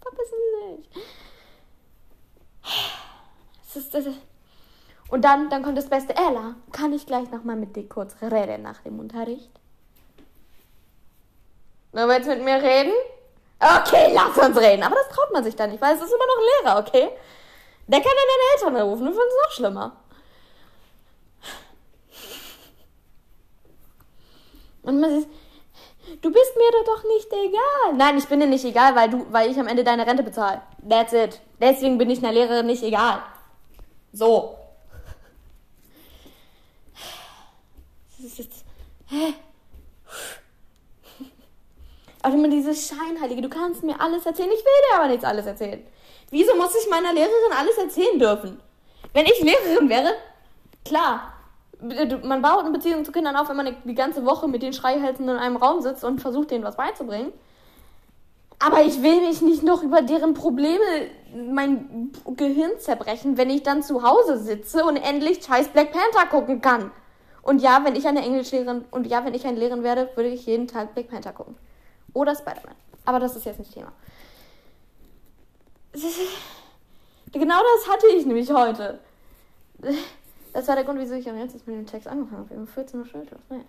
Verpissen 0.00 0.38
Sie 0.40 0.54
sich. 0.74 0.88
Das 3.92 4.06
ist. 4.06 4.29
Und 5.10 5.24
dann, 5.24 5.50
dann 5.50 5.62
kommt 5.62 5.76
das 5.76 5.88
Beste. 5.88 6.14
Ella, 6.16 6.54
kann 6.72 6.92
ich 6.92 7.04
gleich 7.04 7.30
nochmal 7.30 7.56
mit 7.56 7.74
dir 7.74 7.88
kurz 7.88 8.14
reden 8.22 8.62
nach 8.62 8.80
dem 8.82 9.00
Unterricht? 9.00 9.50
Du 11.92 11.98
willst 11.98 12.28
mit 12.28 12.44
mir 12.44 12.62
reden? 12.62 12.92
Okay, 13.58 14.12
lass 14.14 14.38
uns 14.38 14.56
reden. 14.56 14.84
Aber 14.84 14.94
das 14.94 15.08
traut 15.08 15.32
man 15.32 15.42
sich 15.42 15.56
dann 15.56 15.70
nicht, 15.70 15.82
weil 15.82 15.96
es 15.96 16.02
ist 16.02 16.12
immer 16.12 16.26
noch 16.26 16.42
Lehrer, 16.64 16.78
okay? 16.78 17.10
Der 17.88 18.00
kann 18.00 18.12
dann 18.14 18.62
deine 18.62 18.76
Eltern 18.76 18.88
rufen, 18.88 19.04
dann 19.04 19.14
finden 19.14 19.28
es 19.28 19.46
noch 19.46 19.52
schlimmer. 19.52 19.96
Und 24.82 25.00
man 25.00 25.18
ist, 25.18 25.28
du 26.22 26.32
bist 26.32 26.56
mir 26.56 26.70
doch 26.86 27.04
nicht 27.04 27.32
egal. 27.32 27.96
Nein, 27.96 28.16
ich 28.16 28.28
bin 28.28 28.38
dir 28.38 28.46
nicht 28.46 28.64
egal, 28.64 28.94
weil 28.94 29.10
du, 29.10 29.26
weil 29.30 29.50
ich 29.50 29.58
am 29.58 29.66
Ende 29.66 29.82
deine 29.82 30.06
Rente 30.06 30.22
bezahle. 30.22 30.62
That's 30.88 31.12
it. 31.12 31.40
Deswegen 31.60 31.98
bin 31.98 32.08
ich 32.10 32.20
einer 32.20 32.32
Lehrerin 32.32 32.66
nicht 32.66 32.84
egal. 32.84 33.22
So. 34.12 34.59
Das 38.20 38.32
ist 38.32 38.38
jetzt, 38.38 38.64
hä? 39.06 39.32
Aber 42.22 42.34
immer 42.34 42.48
dieses 42.48 42.86
Scheinheilige, 42.86 43.40
du 43.40 43.48
kannst 43.48 43.82
mir 43.82 43.98
alles 43.98 44.26
erzählen, 44.26 44.50
ich 44.50 44.58
will 44.58 44.72
dir 44.90 44.98
aber 44.98 45.08
nichts 45.08 45.24
alles 45.24 45.46
erzählen. 45.46 45.82
Wieso 46.30 46.54
muss 46.54 46.74
ich 46.74 46.90
meiner 46.90 47.14
Lehrerin 47.14 47.52
alles 47.58 47.78
erzählen 47.78 48.18
dürfen? 48.18 48.60
Wenn 49.14 49.24
ich 49.24 49.40
Lehrerin 49.40 49.88
wäre, 49.88 50.12
klar, 50.84 51.32
man 52.22 52.42
baut 52.42 52.60
eine 52.60 52.72
Beziehung 52.72 53.06
zu 53.06 53.12
Kindern 53.12 53.36
auf, 53.36 53.48
wenn 53.48 53.56
man 53.56 53.74
die 53.84 53.94
ganze 53.94 54.26
Woche 54.26 54.48
mit 54.48 54.62
den 54.62 54.74
Schreihälsen 54.74 55.26
in 55.26 55.36
einem 55.36 55.56
Raum 55.56 55.80
sitzt 55.80 56.04
und 56.04 56.20
versucht, 56.20 56.50
denen 56.50 56.64
was 56.64 56.76
beizubringen. 56.76 57.32
Aber 58.58 58.82
ich 58.82 59.02
will 59.02 59.22
mich 59.22 59.40
nicht 59.40 59.62
noch 59.62 59.82
über 59.82 60.02
deren 60.02 60.34
Probleme 60.34 60.84
mein 61.34 62.12
Gehirn 62.36 62.78
zerbrechen, 62.78 63.38
wenn 63.38 63.48
ich 63.48 63.62
dann 63.62 63.82
zu 63.82 64.02
Hause 64.02 64.36
sitze 64.36 64.84
und 64.84 64.98
endlich 64.98 65.42
scheiß 65.42 65.68
Black 65.68 65.92
Panther 65.92 66.28
gucken 66.28 66.60
kann. 66.60 66.90
Und 67.42 67.60
ja, 67.60 67.84
wenn 67.84 67.94
ich 67.96 68.06
eine 68.06 68.22
Englischlehrerin 68.22 68.84
und 68.90 69.06
ja, 69.06 69.24
wenn 69.24 69.34
ich 69.34 69.46
eine 69.46 69.58
Lehrerin 69.58 69.82
werde, 69.82 70.10
würde 70.14 70.28
ich 70.28 70.46
jeden 70.46 70.68
Tag 70.68 70.94
Black 70.94 71.08
Panther 71.08 71.32
gucken. 71.32 71.56
Oder 72.12 72.34
Spider-Man. 72.34 72.74
Aber 73.04 73.18
das 73.18 73.36
ist 73.36 73.46
jetzt 73.46 73.58
nicht 73.58 73.72
Thema. 73.72 73.92
Genau 77.32 77.60
das 77.76 77.88
hatte 77.88 78.08
ich 78.08 78.26
nämlich 78.26 78.50
heute. 78.50 78.98
Das 80.52 80.66
war 80.66 80.74
der 80.74 80.82
Grund, 80.82 80.98
wieso 80.98 81.14
ich 81.14 81.30
am 81.30 81.38
letzten 81.38 81.58
mit 81.64 81.78
dem 81.78 81.86
Text 81.86 82.08
angefangen 82.08 82.44
habe. 82.50 82.60
Um 82.60 82.66
14 82.66 82.98
Uhr 82.98 83.06
Schulschluss. 83.06 83.40
Naja. 83.48 83.62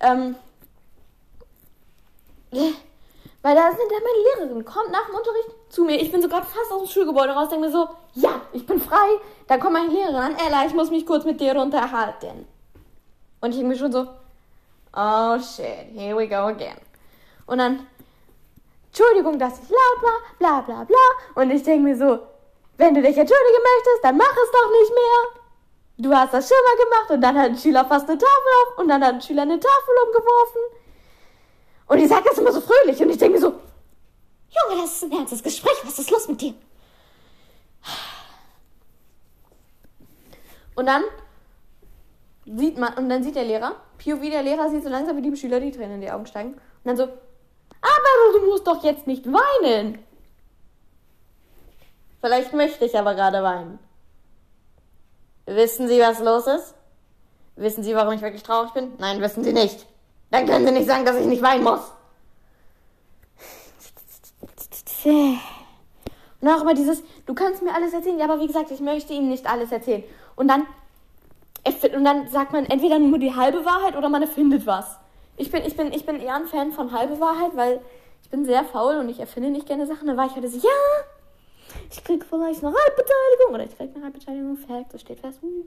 Ähm. 0.00 0.34
Weil 3.42 3.54
da 3.54 3.70
sind 3.70 3.92
ja 3.92 3.98
meine 3.98 4.46
Lehrerin, 4.48 4.64
kommt 4.64 4.90
nach 4.90 5.06
dem 5.06 5.14
Unterricht 5.14 5.50
zu 5.68 5.84
mir. 5.84 6.00
Ich 6.00 6.10
bin 6.10 6.22
so 6.22 6.28
gerade 6.28 6.46
fast 6.46 6.72
aus 6.72 6.84
dem 6.84 6.88
Schulgebäude 6.88 7.34
raus, 7.34 7.50
denke 7.50 7.66
mir 7.66 7.70
so, 7.70 7.86
ja, 8.14 8.40
ich 8.54 8.64
bin 8.64 8.80
frei. 8.80 9.06
Da 9.46 9.58
kommt 9.58 9.74
meine 9.74 9.92
Lehrerin 9.92 10.16
an, 10.16 10.36
Ella, 10.36 10.64
ich 10.66 10.72
muss 10.72 10.90
mich 10.90 11.04
kurz 11.04 11.26
mit 11.26 11.38
dir 11.38 11.54
unterhalten. 11.60 12.46
Und 13.40 13.54
ich 13.54 13.62
mir 13.62 13.76
schon 13.76 13.92
so, 13.92 14.08
oh 14.94 15.38
shit, 15.38 15.92
here 15.94 16.16
we 16.16 16.26
go 16.28 16.46
again. 16.46 16.76
Und 17.46 17.58
dann, 17.58 17.86
Entschuldigung, 18.88 19.38
dass 19.38 19.60
ich 19.60 19.68
laut 19.68 20.02
war, 20.02 20.18
bla 20.38 20.60
bla 20.62 20.84
bla. 20.84 21.42
Und 21.42 21.50
ich 21.50 21.62
denke 21.62 21.84
mir 21.84 21.96
so, 21.96 22.18
wenn 22.76 22.94
du 22.94 23.00
dich 23.00 23.16
entschuldigen 23.16 23.62
möchtest, 23.62 24.04
dann 24.04 24.16
mach 24.16 24.24
es 24.24 24.50
doch 24.50 24.70
nicht 24.70 24.90
mehr. 24.90 25.42
Du 25.98 26.14
hast 26.14 26.34
das 26.34 26.48
schon 26.48 26.58
mal 26.64 26.84
gemacht 26.84 27.10
und 27.10 27.20
dann 27.22 27.38
hat 27.38 27.50
ein 27.50 27.58
Schüler 27.58 27.84
fast 27.86 28.08
eine 28.08 28.18
Tafel 28.18 28.52
auf 28.62 28.78
und 28.78 28.88
dann 28.88 29.02
hat 29.02 29.14
ein 29.14 29.22
Schüler 29.22 29.42
eine 29.42 29.58
Tafel 29.58 29.94
umgeworfen. 30.06 30.60
Und 31.86 31.98
die 31.98 32.06
sagt 32.06 32.26
das 32.26 32.38
immer 32.38 32.52
so 32.52 32.60
fröhlich 32.60 33.00
und 33.00 33.10
ich 33.10 33.18
denke 33.18 33.34
mir 33.34 33.40
so, 33.40 33.48
Junge, 33.48 34.82
das 34.82 34.92
ist 34.92 35.04
ein 35.04 35.12
ernstes 35.12 35.42
Gespräch, 35.42 35.76
was 35.84 35.98
ist 35.98 36.10
los 36.10 36.28
mit 36.28 36.40
dir? 36.40 36.54
Und 40.74 40.86
dann 40.86 41.04
sieht 42.46 42.78
man, 42.78 42.94
und 42.94 43.08
dann 43.08 43.22
sieht 43.22 43.36
der 43.36 43.44
Lehrer, 43.44 43.76
POV 43.98 44.20
der 44.30 44.42
Lehrer 44.42 44.70
sieht 44.70 44.82
so 44.82 44.88
langsam, 44.88 45.16
wie 45.16 45.22
die 45.22 45.36
Schüler 45.36 45.60
die 45.60 45.72
Tränen 45.72 45.96
in 45.96 46.00
die 46.00 46.10
Augen 46.10 46.26
steigen. 46.26 46.52
Und 46.52 46.60
dann 46.84 46.96
so, 46.96 47.04
aber 47.04 48.38
du 48.38 48.46
musst 48.46 48.66
doch 48.66 48.82
jetzt 48.84 49.06
nicht 49.06 49.26
weinen. 49.26 49.98
Vielleicht 52.20 52.52
möchte 52.52 52.84
ich 52.84 52.98
aber 52.98 53.14
gerade 53.14 53.42
weinen. 53.42 53.78
Wissen 55.46 55.86
Sie, 55.88 56.00
was 56.00 56.20
los 56.20 56.46
ist? 56.46 56.74
Wissen 57.56 57.82
Sie, 57.84 57.94
warum 57.94 58.12
ich 58.12 58.22
wirklich 58.22 58.42
traurig 58.42 58.72
bin? 58.72 58.92
Nein, 58.98 59.20
wissen 59.20 59.44
Sie 59.44 59.52
nicht. 59.52 59.86
Dann 60.30 60.46
können 60.46 60.66
Sie 60.66 60.72
nicht 60.72 60.88
sagen, 60.88 61.04
dass 61.04 61.16
ich 61.16 61.26
nicht 61.26 61.42
weinen 61.42 61.64
muss. 61.64 61.92
Und 65.04 66.48
auch 66.48 66.62
immer 66.62 66.74
dieses, 66.74 67.02
du 67.26 67.34
kannst 67.34 67.62
mir 67.62 67.72
alles 67.74 67.92
erzählen. 67.92 68.18
Ja, 68.18 68.24
aber 68.24 68.40
wie 68.40 68.46
gesagt, 68.46 68.70
ich 68.70 68.80
möchte 68.80 69.12
Ihnen 69.12 69.28
nicht 69.28 69.46
alles 69.46 69.70
erzählen. 69.72 70.02
Und 70.34 70.48
dann, 70.48 70.66
und 71.66 72.04
dann 72.04 72.28
sagt 72.28 72.52
man 72.52 72.66
entweder 72.66 72.98
nur 72.98 73.18
die 73.18 73.34
halbe 73.34 73.64
Wahrheit 73.64 73.96
oder 73.96 74.08
man 74.08 74.22
erfindet 74.22 74.66
was. 74.66 74.98
Ich 75.36 75.50
bin, 75.50 75.64
ich 75.64 75.76
bin, 75.76 75.92
ich 75.92 76.06
bin 76.06 76.20
eher 76.20 76.36
ein 76.36 76.46
Fan 76.46 76.72
von 76.72 76.92
halbe 76.92 77.20
Wahrheit, 77.20 77.56
weil 77.56 77.80
ich 78.22 78.30
bin 78.30 78.44
sehr 78.44 78.64
faul 78.64 78.96
und 78.96 79.08
ich 79.08 79.20
erfinde 79.20 79.50
nicht 79.50 79.66
gerne 79.66 79.86
Sachen. 79.86 80.06
Dann 80.06 80.16
war 80.16 80.26
ich 80.26 80.34
heute 80.34 80.48
so, 80.48 80.58
ja, 80.58 80.70
ich 81.90 82.02
krieg 82.02 82.24
vielleicht 82.24 82.64
eine 82.64 82.74
Halbbeteiligung 82.74 83.54
oder 83.54 83.64
ich 83.64 83.76
krieg 83.76 83.90
eine 83.94 84.04
Halbbeteiligung. 84.04 84.56
Fact, 84.56 84.94
das 84.94 85.00
steht 85.00 85.20
fest. 85.20 85.40
Uh, 85.42 85.64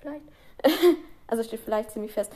vielleicht. 0.00 0.24
also 1.26 1.42
steht 1.42 1.60
vielleicht 1.60 1.90
ziemlich 1.90 2.12
fest. 2.12 2.32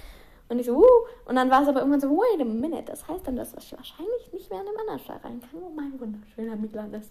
Und 0.48 0.58
ich 0.58 0.66
so, 0.66 0.76
uh, 0.76 0.84
und 1.24 1.36
dann 1.36 1.50
war 1.50 1.62
es 1.62 1.68
aber 1.68 1.80
irgendwann 1.80 2.00
so, 2.00 2.10
wait 2.10 2.40
a 2.40 2.44
minute, 2.44 2.84
das 2.84 3.08
heißt 3.08 3.26
dann, 3.26 3.36
dass 3.36 3.54
ich 3.54 3.72
wahrscheinlich 3.72 4.32
nicht 4.32 4.50
mehr 4.50 4.60
in 4.60 4.68
einem 4.68 4.78
anderen 4.78 5.00
rein 5.22 5.40
kann, 5.40 5.60
wo 5.60 5.68
mein 5.70 5.98
wunderschöner 5.98 6.56
Migland 6.56 6.94
ist. 6.94 7.10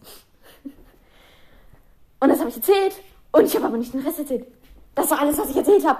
und 2.19 2.29
das 2.29 2.39
habe 2.39 2.49
ich 2.49 2.57
erzählt. 2.57 2.95
Und 3.31 3.45
ich 3.45 3.55
habe 3.55 3.65
aber 3.65 3.77
nicht 3.77 3.93
den 3.93 4.01
Rest 4.01 4.19
erzählt. 4.19 4.47
Das 4.95 5.11
war 5.11 5.19
alles, 5.19 5.37
was 5.37 5.49
ich 5.49 5.57
erzählt 5.57 5.85
habe. 5.85 5.99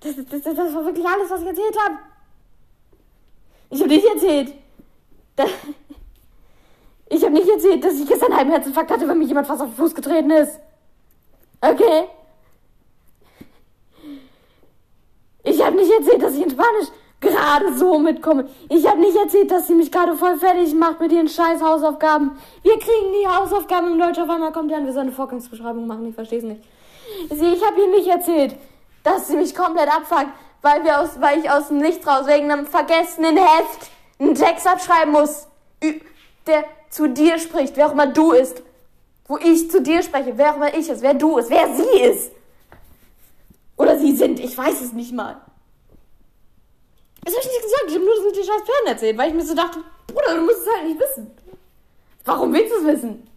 Das, 0.00 0.14
das, 0.16 0.26
das, 0.26 0.42
das, 0.42 0.74
war 0.74 0.84
wirklich 0.84 1.06
alles, 1.06 1.30
was 1.30 1.40
ich 1.40 1.46
erzählt 1.46 1.76
habe. 1.84 1.98
Ich 3.70 3.80
habe 3.80 3.90
nicht 3.90 4.06
erzählt. 4.06 4.54
Das, 5.36 5.50
ich 7.08 7.22
habe 7.22 7.34
nicht 7.34 7.48
erzählt, 7.48 7.84
dass 7.84 7.94
ich 7.94 8.06
gestern 8.06 8.26
einen 8.26 8.36
halben 8.38 8.50
Herzinfarkt 8.50 8.90
hatte, 8.90 9.08
weil 9.08 9.14
mir 9.14 9.26
jemand 9.26 9.46
fast 9.46 9.62
auf 9.62 9.68
den 9.68 9.76
Fuß 9.76 9.94
getreten 9.94 10.30
ist. 10.30 10.58
Okay? 11.60 12.08
Ich 15.44 15.64
habe 15.64 15.76
nicht 15.76 15.90
erzählt, 15.90 16.22
dass 16.22 16.34
ich 16.34 16.42
in 16.42 16.50
Spanisch 16.50 16.88
gerade 17.20 17.76
so 17.76 17.98
mitkomme. 17.98 18.48
Ich 18.68 18.86
habe 18.86 19.00
nicht 19.00 19.16
erzählt, 19.16 19.50
dass 19.50 19.66
sie 19.66 19.74
mich 19.74 19.90
gerade 19.90 20.14
voll 20.14 20.38
fertig 20.38 20.74
macht 20.74 21.00
mit 21.00 21.12
ihren 21.12 21.28
scheiß 21.28 21.60
Hausaufgaben. 21.62 22.38
Wir 22.62 22.78
kriegen 22.78 23.12
die 23.20 23.28
Hausaufgaben 23.28 23.92
im 23.92 23.98
Deutsch, 23.98 24.18
auf 24.18 24.30
einmal 24.30 24.52
kommt 24.52 24.70
ihr 24.70 24.76
an, 24.76 24.86
wir 24.86 24.92
sollen 24.92 25.08
eine 25.08 25.16
Vorgangsbeschreibung 25.16 25.86
machen, 25.86 26.08
ich 26.08 26.14
verstehe 26.14 26.38
es 26.38 26.44
nicht. 26.44 26.62
Ich 27.30 27.66
habe 27.66 27.80
ihr 27.80 27.88
nicht 27.88 28.06
erzählt, 28.06 28.54
dass 29.02 29.28
sie 29.28 29.36
mich 29.36 29.54
komplett 29.54 29.88
abfuckt, 29.88 30.28
weil, 30.62 30.84
wir 30.84 31.00
aus, 31.00 31.20
weil 31.20 31.40
ich 31.40 31.50
aus 31.50 31.68
dem 31.68 31.80
Licht 31.80 32.06
raus 32.06 32.26
wegen 32.26 32.50
einem 32.50 32.66
vergessenen 32.66 33.36
Heft 33.36 33.90
einen 34.18 34.34
Text 34.34 34.66
abschreiben 34.66 35.12
muss, 35.12 35.48
der 36.46 36.64
zu 36.90 37.08
dir 37.08 37.38
spricht, 37.38 37.76
wer 37.76 37.88
auch 37.88 37.92
immer 37.92 38.06
du 38.06 38.32
ist. 38.32 38.62
Wo 39.26 39.36
ich 39.36 39.70
zu 39.70 39.82
dir 39.82 40.02
spreche, 40.02 40.32
wer 40.36 40.52
auch 40.52 40.56
immer 40.56 40.74
ich 40.74 40.88
ist, 40.88 41.02
wer 41.02 41.14
du 41.14 41.36
ist, 41.36 41.50
wer 41.50 41.74
sie 41.74 42.00
ist. 42.00 42.32
Oder 43.76 43.98
sie 43.98 44.16
sind, 44.16 44.40
ich 44.40 44.56
weiß 44.56 44.80
es 44.80 44.92
nicht 44.92 45.12
mal. 45.12 45.36
Das 47.28 47.36
habe 47.36 47.44
ich 47.46 47.52
nicht 47.52 47.62
gesagt, 47.62 47.84
ich 47.88 47.94
habe 47.94 48.04
nur 48.06 48.14
das 48.14 48.24
mit 48.24 48.36
den 48.36 48.44
scheiß 48.44 48.62
Pferden 48.62 48.86
erzählt, 48.86 49.18
weil 49.18 49.28
ich 49.28 49.34
mir 49.34 49.44
so 49.44 49.54
dachte, 49.54 49.80
Bruder, 50.06 50.34
du 50.34 50.40
musst 50.40 50.66
es 50.66 50.74
halt 50.74 50.86
nicht 50.86 50.98
wissen. 50.98 51.36
Warum 52.24 52.54
willst 52.54 52.72
du 52.72 52.78
es 52.78 52.86
wissen? 52.86 53.28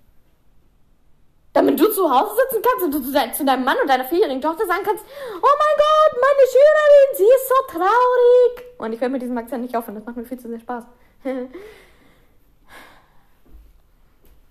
Damit 1.52 1.78
du 1.78 1.92
zu 1.92 2.10
Hause 2.10 2.32
sitzen 2.38 2.62
kannst 2.64 2.86
und 2.86 2.94
du 2.94 3.02
zu, 3.34 3.44
deinem 3.44 3.66
Mann 3.66 3.76
und 3.82 3.90
deiner 3.90 4.06
vierjährigen 4.06 4.40
Tochter 4.40 4.66
sagen 4.66 4.84
kannst, 4.86 5.04
oh 5.04 5.42
mein 5.42 5.76
Gott, 5.76 6.22
meine 6.22 6.48
Schülerin, 6.48 7.18
sie 7.18 7.26
ist 7.26 7.50
so 7.50 7.56
traurig. 7.68 8.64
Und 8.78 8.94
ich 8.94 9.02
werde 9.02 9.12
mit 9.12 9.22
diesem 9.24 9.38
Akzent 9.38 9.62
nicht 9.62 9.76
aufhören, 9.76 9.96
das 9.96 10.06
macht 10.06 10.16
mir 10.16 10.24
viel 10.24 10.40
zu 10.40 10.48
sehr 10.48 10.62
Spaß. 10.62 10.86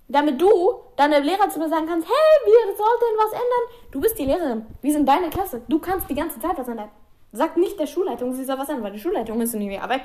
Damit 0.08 0.38
du 0.38 0.82
deine 0.96 1.20
Lehrer 1.20 1.48
zu 1.48 1.60
mir 1.60 1.70
sagen 1.70 1.86
kannst, 1.86 2.06
hey, 2.06 2.44
wir 2.44 2.76
sollten 2.76 3.16
was 3.16 3.32
ändern. 3.32 3.70
Du 3.90 4.02
bist 4.02 4.18
die 4.18 4.26
Lehrerin. 4.26 4.66
Wir 4.82 4.92
sind 4.92 5.08
deine 5.08 5.30
Klasse. 5.30 5.62
Du 5.66 5.78
kannst 5.78 6.10
die 6.10 6.14
ganze 6.14 6.38
Zeit 6.40 6.58
was 6.58 6.68
ändern. 6.68 6.90
Sag 7.32 7.56
nicht 7.56 7.78
der 7.78 7.86
Schulleitung, 7.86 8.34
sie 8.34 8.44
soll 8.44 8.58
was 8.58 8.68
ändern, 8.68 8.84
weil 8.84 8.92
die 8.92 9.00
Schulleitung 9.00 9.40
ist 9.40 9.54
nie 9.54 9.70
wieder 9.70 9.88
weg. 9.88 10.02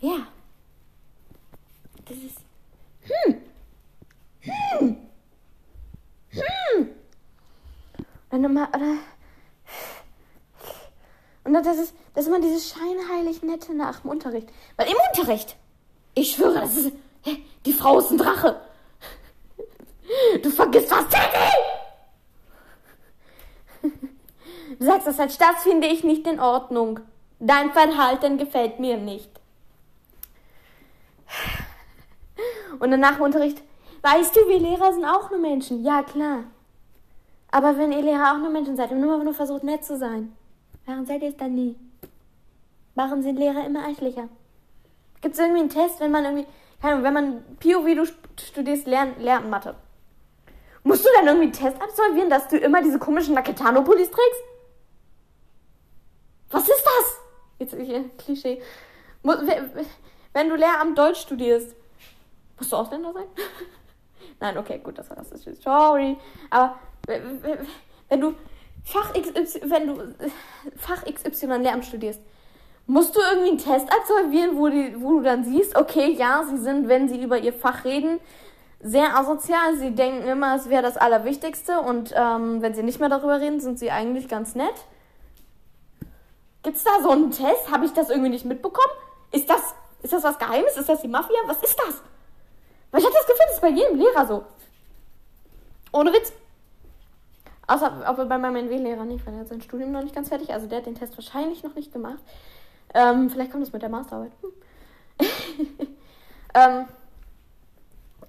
Ja. 0.00 0.26
Das 2.04 2.16
ist. 2.16 2.38
Hm. 3.02 3.42
Hm. 4.40 4.96
Hm. 6.30 6.88
Wenn 8.30 8.42
du 8.42 8.48
mal, 8.48 8.68
oder, 8.68 8.98
und 11.44 11.54
das 11.54 11.78
ist, 11.78 11.94
das 12.14 12.24
ist 12.24 12.28
immer 12.28 12.40
dieses 12.40 12.68
scheinheilig 12.70 13.42
nette 13.42 13.74
nach 13.74 14.00
dem 14.00 14.10
Unterricht. 14.10 14.48
Weil 14.76 14.88
im 14.88 14.96
Unterricht, 15.10 15.56
ich 16.14 16.32
schwöre, 16.32 16.60
das 16.60 16.76
ist, 16.76 16.92
die 17.64 17.72
Frau 17.72 17.98
ist 17.98 18.10
ein 18.10 18.18
Drache. 18.18 18.60
Du 20.42 20.50
vergisst 20.50 20.90
was, 20.90 21.08
Teddy! 21.08 21.67
Du 24.78 24.84
sagst 24.84 25.06
das 25.06 25.18
als 25.18 25.38
das 25.38 25.62
finde 25.62 25.88
ich 25.88 26.04
nicht 26.04 26.26
in 26.26 26.40
Ordnung. 26.40 27.00
Dein 27.40 27.72
Verhalten 27.72 28.38
gefällt 28.38 28.78
mir 28.78 28.96
nicht. 28.96 29.30
Und 32.78 32.90
dann 32.90 33.00
nach 33.00 33.16
dem 33.16 33.22
Unterricht, 33.22 33.62
weißt 34.02 34.36
du, 34.36 34.40
wir 34.48 34.60
Lehrer 34.60 34.92
sind 34.92 35.04
auch 35.04 35.30
nur 35.30 35.40
Menschen. 35.40 35.84
Ja, 35.84 36.02
klar. 36.02 36.44
Aber 37.50 37.76
wenn 37.76 37.92
ihr 37.92 38.02
Lehrer 38.02 38.32
auch 38.32 38.38
nur 38.38 38.50
Menschen 38.50 38.76
seid 38.76 38.90
und 38.90 39.00
nur, 39.00 39.22
nur 39.24 39.34
versucht, 39.34 39.64
nett 39.64 39.84
zu 39.84 39.96
sein, 39.96 40.36
warum 40.86 41.06
seid 41.06 41.22
ihr 41.22 41.30
es 41.30 41.36
dann 41.36 41.54
nie? 41.54 41.76
Warum 42.94 43.22
sind 43.22 43.38
Lehrer 43.38 43.64
immer 43.64 43.84
eichlicher? 43.84 44.28
Gibt 45.20 45.34
es 45.34 45.40
irgendwie 45.40 45.60
einen 45.60 45.70
Test, 45.70 46.00
wenn 46.00 46.10
man 46.10 46.24
irgendwie, 46.24 46.46
keine 46.80 46.94
Ahnung, 46.94 47.04
wenn 47.04 47.14
man 47.14 47.44
POV 47.58 47.94
du 47.94 48.06
studierst, 48.44 48.86
lernt, 48.86 49.20
lernt 49.20 49.50
Mathe. 49.50 49.74
Musst 50.84 51.04
du 51.04 51.08
dann 51.16 51.26
irgendwie 51.26 51.46
einen 51.46 51.52
Test 51.52 51.82
absolvieren, 51.82 52.30
dass 52.30 52.48
du 52.48 52.56
immer 52.56 52.82
diese 52.82 52.98
komischen 52.98 53.34
Naketano-Pullis 53.34 54.10
trägst? 54.10 54.42
Was 56.50 56.62
ist 56.62 56.84
das? 56.84 57.20
Jetzt 57.58 57.74
hier, 57.74 58.08
Klischee. 58.18 58.62
Wenn 59.22 60.48
du 60.48 60.54
Lehramt 60.54 60.96
Deutsch 60.96 61.20
studierst, 61.20 61.74
musst 62.58 62.72
du 62.72 62.76
Ausländer 62.76 63.12
sein? 63.12 63.26
Nein, 64.40 64.58
okay, 64.58 64.78
gut, 64.78 64.98
das 64.98 65.10
war 65.10 65.16
das. 65.16 65.30
Sorry. 65.60 66.16
Aber 66.50 66.78
wenn 68.08 68.20
du 68.20 68.34
Fach 68.84 69.12
XY, 69.12 69.70
wenn 69.70 69.86
du 69.88 70.14
Fach 70.76 71.04
XY 71.04 71.46
Lehramt 71.58 71.84
studierst, 71.84 72.20
musst 72.86 73.14
du 73.14 73.20
irgendwie 73.20 73.50
einen 73.50 73.58
Test 73.58 73.92
absolvieren, 73.92 74.56
wo, 74.56 74.68
die, 74.68 74.94
wo 74.98 75.18
du 75.18 75.22
dann 75.22 75.44
siehst, 75.44 75.76
okay, 75.76 76.12
ja, 76.12 76.44
sie 76.48 76.58
sind, 76.58 76.88
wenn 76.88 77.08
sie 77.08 77.22
über 77.22 77.38
ihr 77.38 77.52
Fach 77.52 77.84
reden, 77.84 78.18
sehr 78.80 79.16
asozial. 79.16 79.76
Sie 79.76 79.94
denken 79.94 80.26
immer, 80.26 80.56
es 80.56 80.70
wäre 80.70 80.82
das 80.82 80.96
Allerwichtigste 80.96 81.80
und 81.80 82.14
ähm, 82.16 82.62
wenn 82.62 82.74
sie 82.74 82.82
nicht 82.82 83.00
mehr 83.00 83.08
darüber 83.08 83.40
reden, 83.40 83.60
sind 83.60 83.78
sie 83.78 83.90
eigentlich 83.90 84.28
ganz 84.28 84.54
nett. 84.54 84.74
Gibt's 86.62 86.84
da 86.84 87.02
so 87.02 87.10
einen 87.10 87.30
Test? 87.30 87.70
Habe 87.70 87.86
ich 87.86 87.92
das 87.92 88.10
irgendwie 88.10 88.30
nicht 88.30 88.44
mitbekommen? 88.44 88.92
Ist 89.30 89.48
das, 89.48 89.74
ist 90.02 90.12
das 90.12 90.22
was 90.22 90.38
Geheimes? 90.38 90.76
Ist 90.76 90.88
das 90.88 91.00
die 91.00 91.08
Mafia? 91.08 91.36
Was 91.46 91.62
ist 91.62 91.78
das? 91.78 92.02
Weil 92.90 93.00
ich 93.00 93.06
hatte 93.06 93.16
das 93.16 93.26
Gefühl, 93.26 93.44
das 93.46 93.54
ist 93.54 93.60
bei 93.60 93.68
jedem 93.68 93.98
Lehrer 93.98 94.26
so. 94.26 94.44
Ohne 95.92 96.12
Witz. 96.12 96.32
Außer 97.66 98.06
aber 98.06 98.24
bei 98.24 98.38
meinem 98.38 98.56
NW-Lehrer 98.56 99.04
nicht, 99.04 99.26
weil 99.26 99.34
er 99.34 99.40
hat 99.40 99.48
sein 99.48 99.60
Studium 99.60 99.92
noch 99.92 100.02
nicht 100.02 100.14
ganz 100.14 100.28
fertig. 100.28 100.52
Also 100.52 100.66
der 100.66 100.78
hat 100.78 100.86
den 100.86 100.94
Test 100.94 101.16
wahrscheinlich 101.16 101.62
noch 101.62 101.74
nicht 101.74 101.92
gemacht. 101.92 102.18
Ähm, 102.94 103.28
vielleicht 103.28 103.50
kommt 103.50 103.62
das 103.62 103.72
mit 103.72 103.82
der 103.82 103.90
Masterarbeit. 103.90 104.32
Hm. 104.40 104.50
ähm, 106.54 106.88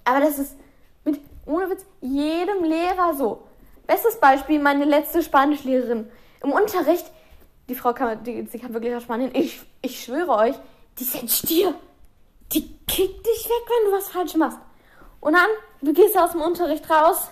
aber 0.04 0.20
das 0.20 0.40
ist 0.40 0.58
mit, 1.06 1.22
ohne 1.46 1.70
Witz, 1.70 1.86
jedem 2.02 2.64
Lehrer 2.64 3.14
so. 3.14 3.44
Bestes 3.88 4.20
Beispiel, 4.20 4.60
meine 4.60 4.86
letzte 4.86 5.24
Spanischlehrerin. 5.24 6.10
Im 6.44 6.52
Unterricht, 6.52 7.10
die 7.70 7.76
Frau 7.76 7.94
kann, 7.94 8.24
die, 8.24 8.46
sie 8.48 8.60
kann 8.60 8.74
wirklich 8.74 8.96
auch 8.96 9.02
Spanien. 9.02 9.32
Ich, 9.34 9.62
ich 9.82 10.04
schwöre 10.04 10.36
euch, 10.36 10.56
die 10.98 11.04
ist 11.04 11.16
ein 11.16 11.30
Stier. 11.30 11.76
Die 12.52 12.62
kickt 12.88 13.26
dich 13.26 13.46
weg, 13.46 13.66
wenn 13.68 13.92
du 13.92 13.98
was 13.98 14.10
falsch 14.10 14.36
machst. 14.36 14.58
Und 15.22 15.34
dann, 15.34 15.50
du 15.82 15.94
gehst 15.94 16.18
aus 16.18 16.32
dem 16.32 16.42
Unterricht 16.42 16.90
raus. 16.90 17.30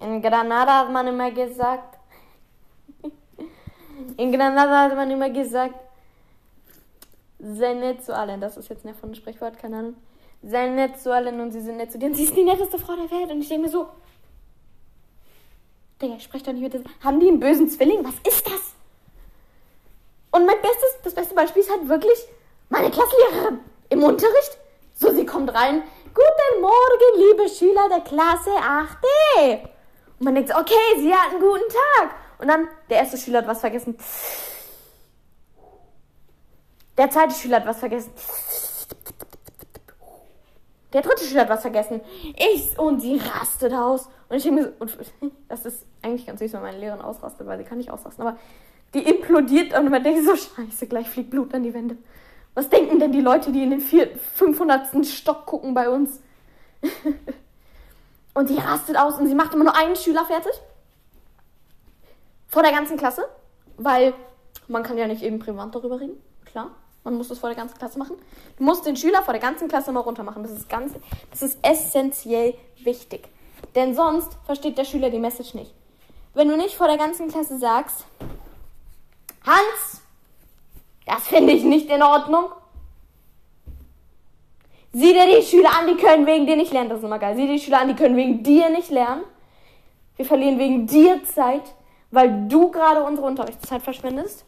In 0.00 0.20
Granada 0.20 0.80
hat 0.80 0.92
man 0.92 1.06
immer 1.06 1.30
gesagt, 1.30 1.98
in 4.16 4.32
Granada 4.32 4.84
hat 4.84 4.94
man 4.94 5.10
immer 5.10 5.30
gesagt, 5.30 5.74
sei 7.38 7.74
nett 7.74 8.04
zu 8.04 8.14
allen. 8.14 8.40
Das 8.40 8.56
ist 8.56 8.68
jetzt 8.68 8.84
ein 8.84 8.94
von 8.94 9.14
Sprichwort, 9.14 9.58
keine 9.58 9.78
Ahnung. 9.78 9.96
Sei 10.42 10.68
nett 10.68 10.98
zu 11.00 11.12
allen 11.12 11.40
und 11.40 11.52
sie 11.52 11.60
sind 11.60 11.76
nett 11.76 11.92
zu 11.92 11.98
dir. 11.98 12.06
Und 12.06 12.14
sie 12.14 12.24
ist 12.24 12.36
die 12.36 12.44
netteste 12.44 12.78
Frau 12.78 12.96
der 12.96 13.10
Welt. 13.10 13.30
Und 13.30 13.40
ich 13.40 13.48
denke 13.48 13.66
mir 13.66 13.70
so, 13.70 13.88
Digga, 16.00 16.14
ich 16.16 16.24
spreche 16.24 16.44
doch 16.44 16.52
nicht 16.52 16.62
mit 16.62 16.74
das. 16.74 16.82
Haben 17.04 17.20
die 17.20 17.28
einen 17.28 17.40
bösen 17.40 17.68
Zwilling? 17.68 18.04
Was 18.04 18.14
ist 18.32 18.46
das? 18.46 18.74
Und 20.30 20.46
mein 20.46 20.60
bestes, 20.62 20.96
das 21.04 21.14
beste 21.14 21.34
Beispiel 21.34 21.62
ist 21.62 21.70
halt 21.70 21.88
wirklich 21.88 22.18
meine 22.68 22.90
Klassenlehrerin 22.90 23.60
im 23.90 24.02
Unterricht. 24.02 24.58
So, 24.94 25.12
sie 25.12 25.26
kommt 25.26 25.52
rein. 25.52 25.82
Guten 26.14 26.60
Morgen, 26.60 27.16
liebe 27.16 27.48
Schüler 27.48 27.88
der 27.88 28.00
Klasse 28.00 28.50
8D. 28.50 29.62
Und 30.18 30.24
man 30.24 30.34
denkt 30.34 30.54
okay, 30.54 30.74
sie 30.98 31.14
hat 31.14 31.30
einen 31.30 31.40
guten 31.40 31.68
Tag. 31.68 32.10
Und 32.38 32.48
dann, 32.48 32.68
der 32.88 32.98
erste 32.98 33.18
Schüler 33.18 33.38
hat 33.38 33.46
was 33.46 33.60
vergessen. 33.60 33.98
Der 36.96 37.10
zweite 37.10 37.34
Schüler 37.34 37.56
hat 37.56 37.66
was 37.66 37.78
vergessen. 37.78 38.12
Der 40.92 41.02
dritte 41.02 41.24
Schüler 41.24 41.42
hat 41.42 41.48
was 41.48 41.62
vergessen. 41.62 42.00
Ich 42.36 42.78
und 42.78 43.00
sie 43.00 43.16
rastet 43.16 43.72
aus. 43.72 44.08
Und 44.28 44.36
ich 44.36 44.42
denke 44.42 44.62
mir 44.62 44.72
so, 44.86 45.30
das 45.48 45.64
ist 45.64 45.86
eigentlich 46.02 46.26
ganz 46.26 46.40
süß, 46.40 46.52
wenn 46.54 46.62
meine 46.62 46.78
Lehrerin 46.78 47.02
ausrastet, 47.02 47.46
weil 47.46 47.58
sie 47.58 47.64
kann 47.64 47.78
nicht 47.78 47.90
ausrasten. 47.90 48.26
Aber 48.26 48.38
die 48.94 49.02
implodiert 49.02 49.78
und 49.78 49.90
man 49.90 50.02
denkt 50.02 50.24
so, 50.24 50.34
scheiße, 50.34 50.86
gleich 50.88 51.08
fliegt 51.08 51.30
Blut 51.30 51.54
an 51.54 51.62
die 51.62 51.74
Wände. 51.74 51.96
Was 52.54 52.68
denken 52.68 52.98
denn 52.98 53.12
die 53.12 53.20
Leute, 53.20 53.52
die 53.52 53.62
in 53.62 53.70
den 53.70 53.80
500. 53.80 55.06
Stock 55.06 55.46
gucken 55.46 55.74
bei 55.74 55.88
uns? 55.88 56.20
und 58.34 58.48
sie 58.48 58.58
rastet 58.58 58.96
aus 58.96 59.18
und 59.18 59.26
sie 59.26 59.34
macht 59.34 59.54
immer 59.54 59.64
nur 59.64 59.76
einen 59.76 59.94
Schüler 59.94 60.24
fertig. 60.24 60.52
Vor 62.48 62.62
der 62.62 62.72
ganzen 62.72 62.96
Klasse. 62.96 63.28
Weil 63.76 64.12
man 64.66 64.82
kann 64.82 64.98
ja 64.98 65.06
nicht 65.06 65.22
eben 65.22 65.38
privat 65.38 65.74
darüber 65.74 66.00
reden. 66.00 66.20
Klar. 66.44 66.72
Man 67.04 67.16
muss 67.16 67.28
das 67.28 67.38
vor 67.38 67.48
der 67.48 67.56
ganzen 67.56 67.78
Klasse 67.78 67.98
machen. 67.98 68.16
Du 68.58 68.64
musst 68.64 68.84
den 68.84 68.96
Schüler 68.96 69.22
vor 69.22 69.32
der 69.32 69.40
ganzen 69.40 69.68
Klasse 69.68 69.90
mal 69.92 70.00
runter 70.00 70.22
machen. 70.22 70.42
Das 70.42 70.52
ist 70.52 70.68
ganz, 70.68 70.92
das 71.30 71.42
ist 71.42 71.58
essentiell 71.62 72.54
wichtig. 72.82 73.28
Denn 73.74 73.94
sonst 73.94 74.36
versteht 74.44 74.76
der 74.76 74.84
Schüler 74.84 75.10
die 75.10 75.18
Message 75.18 75.54
nicht. 75.54 75.72
Wenn 76.34 76.48
du 76.48 76.56
nicht 76.56 76.74
vor 76.74 76.86
der 76.86 76.98
ganzen 76.98 77.28
Klasse 77.28 77.58
sagst, 77.58 78.04
Hans, 79.44 80.02
das 81.06 81.26
finde 81.26 81.52
ich 81.52 81.64
nicht 81.64 81.88
in 81.90 82.02
Ordnung. 82.02 82.50
Sieh 84.92 85.12
dir 85.12 85.26
die 85.26 85.42
Schüler 85.42 85.70
an, 85.78 85.86
die 85.86 85.96
können 85.96 86.26
wegen 86.26 86.46
dir 86.46 86.56
nicht 86.56 86.72
lernen. 86.72 86.90
Das 86.90 86.98
ist 86.98 87.04
immer 87.04 87.18
geil. 87.18 87.36
Sieh 87.36 87.46
dir 87.46 87.54
die 87.54 87.60
Schüler 87.60 87.80
an, 87.80 87.88
die 87.88 87.94
können 87.94 88.16
wegen 88.16 88.42
dir 88.42 88.70
nicht 88.70 88.90
lernen. 88.90 89.22
Wir 90.16 90.26
verlieren 90.26 90.58
wegen 90.58 90.86
dir 90.86 91.24
Zeit, 91.24 91.62
weil 92.10 92.48
du 92.48 92.70
gerade 92.70 93.02
unsere 93.02 93.26
Unterrichtszeit 93.26 93.82
verschwendest. 93.82 94.44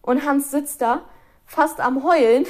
Und 0.00 0.24
Hans 0.24 0.50
sitzt 0.50 0.80
da, 0.80 1.02
fast 1.46 1.80
am 1.80 2.02
Heulen. 2.04 2.46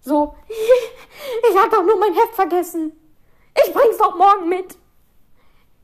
so, 0.00 0.34
ich 0.48 1.56
hab 1.56 1.70
doch 1.70 1.82
nur 1.82 1.98
mein 1.98 2.14
Heft 2.14 2.34
vergessen. 2.34 2.92
Ich 3.64 3.72
bring's 3.72 3.98
doch 3.98 4.16
morgen 4.16 4.48
mit. 4.48 4.76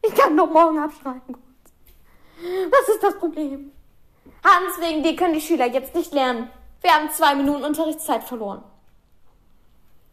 Ich 0.03 0.15
kann 0.15 0.37
doch 0.37 0.51
morgen 0.51 0.79
abschreiben. 0.79 1.37
Was 2.71 2.89
ist 2.89 3.03
das 3.03 3.19
Problem? 3.19 3.73
Hans, 4.45 4.81
wegen 4.81 5.03
dir 5.03 5.15
können 5.15 5.35
die 5.35 5.41
Schüler 5.41 5.67
jetzt 5.67 5.95
nicht 5.95 6.13
lernen. 6.13 6.51
Wir 6.81 6.93
haben 6.93 7.11
zwei 7.11 7.35
Minuten 7.35 7.65
Unterrichtszeit 7.65 8.25
verloren. 8.25 8.63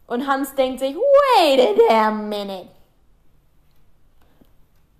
Und 0.06 0.26
Hans 0.26 0.54
denkt 0.54 0.80
sich, 0.80 0.94
wait 0.94 1.78
a 1.90 2.10
minute. 2.10 2.68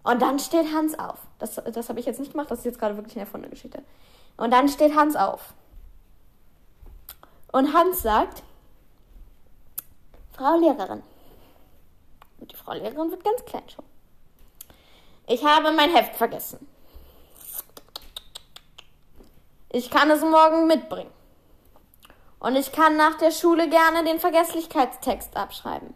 Und 0.03 0.23
dann 0.23 0.39
steht 0.39 0.73
Hans 0.73 0.99
auf. 0.99 1.19
Das, 1.39 1.55
das 1.55 1.89
habe 1.89 2.01
ich 2.01 2.07
jetzt 2.07 2.19
nicht 2.19 2.33
gemacht, 2.33 2.51
das 2.51 2.61
ist 2.61 2.65
jetzt 2.65 2.79
gerade 2.79 2.97
wirklich 2.97 3.15
eine 3.15 3.25
erfundene 3.25 3.51
Geschichte. 3.51 3.83
Und 4.37 4.51
dann 4.53 4.69
steht 4.69 4.95
Hans 4.95 5.17
auf. 5.17 5.53
Und 7.53 7.73
Hans 7.73 8.03
sagt, 8.03 8.43
Frau 10.37 10.57
Lehrerin. 10.57 11.03
Und 12.41 12.53
die 12.53 12.57
Frau 12.57 12.73
Lehrerin 12.73 13.11
wird 13.11 13.25
ganz 13.25 13.45
klein 13.45 13.69
schon. 13.69 13.85
Ich 15.27 15.45
habe 15.45 15.73
mein 15.73 15.95
Heft 15.95 16.17
vergessen. 16.17 16.67
Ich 19.71 19.91
kann 19.91 20.11
es 20.11 20.23
morgen 20.23 20.67
mitbringen. 20.67 21.11
Und 22.41 22.57
ich 22.57 22.73
kann 22.73 22.97
nach 22.97 23.17
der 23.19 23.31
Schule 23.31 23.69
gerne 23.69 24.05
den 24.05 24.21
Vergesslichkeitstext 24.21 25.37
abschreiben. 25.37 25.93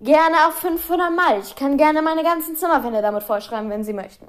Gerne 0.00 0.48
auch 0.48 0.52
500 0.52 1.12
Mal. 1.12 1.40
Ich 1.40 1.54
kann 1.54 1.76
gerne 1.76 2.02
meine 2.02 2.22
ganzen 2.22 2.56
Zimmerwände 2.56 3.02
damit 3.02 3.22
vollschreiben, 3.22 3.70
wenn 3.70 3.84
Sie 3.84 3.92
möchten. 3.92 4.26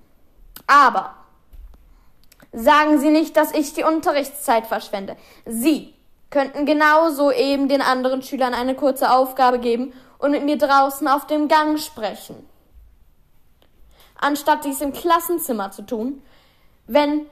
Aber 0.67 1.15
sagen 2.55 2.99
Sie 2.99 3.09
nicht, 3.09 3.35
dass 3.37 3.53
ich 3.53 3.73
die 3.73 3.83
Unterrichtszeit 3.83 4.65
verschwende. 4.65 5.15
Sie 5.45 5.93
könnten 6.29 6.65
genauso 6.65 7.31
eben 7.31 7.67
den 7.67 7.81
anderen 7.81 8.21
Schülern 8.21 8.53
eine 8.53 8.75
kurze 8.75 9.11
Aufgabe 9.11 9.59
geben 9.59 9.93
und 10.17 10.31
mit 10.31 10.43
mir 10.43 10.57
draußen 10.57 11.07
auf 11.07 11.27
dem 11.27 11.47
Gang 11.47 11.79
sprechen. 11.79 12.47
Anstatt 14.19 14.65
dies 14.65 14.81
im 14.81 14.93
Klassenzimmer 14.93 15.71
zu 15.71 15.83
tun, 15.83 16.21
wenn 16.87 17.25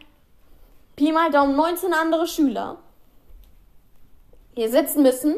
Pi 0.95 1.11
mal 1.11 1.31
Daumen 1.31 1.55
19 1.55 1.93
andere 1.93 2.27
Schüler 2.27 2.77
hier 4.55 4.69
sitzen 4.69 5.01
müssen, 5.01 5.35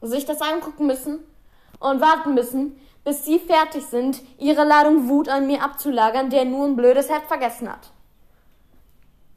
sich 0.00 0.24
das 0.24 0.40
angucken 0.40 0.86
müssen 0.86 1.18
und 1.80 2.00
warten 2.00 2.34
müssen, 2.34 2.80
bis 3.04 3.24
sie 3.24 3.38
fertig 3.38 3.84
sind, 3.84 4.22
ihre 4.38 4.64
Ladung 4.64 5.08
Wut 5.08 5.28
an 5.28 5.46
mir 5.46 5.62
abzulagern, 5.62 6.30
der 6.30 6.46
nur 6.46 6.66
ein 6.66 6.76
blödes 6.76 7.10
Heft 7.10 7.26
vergessen 7.26 7.70
hat. 7.70 7.90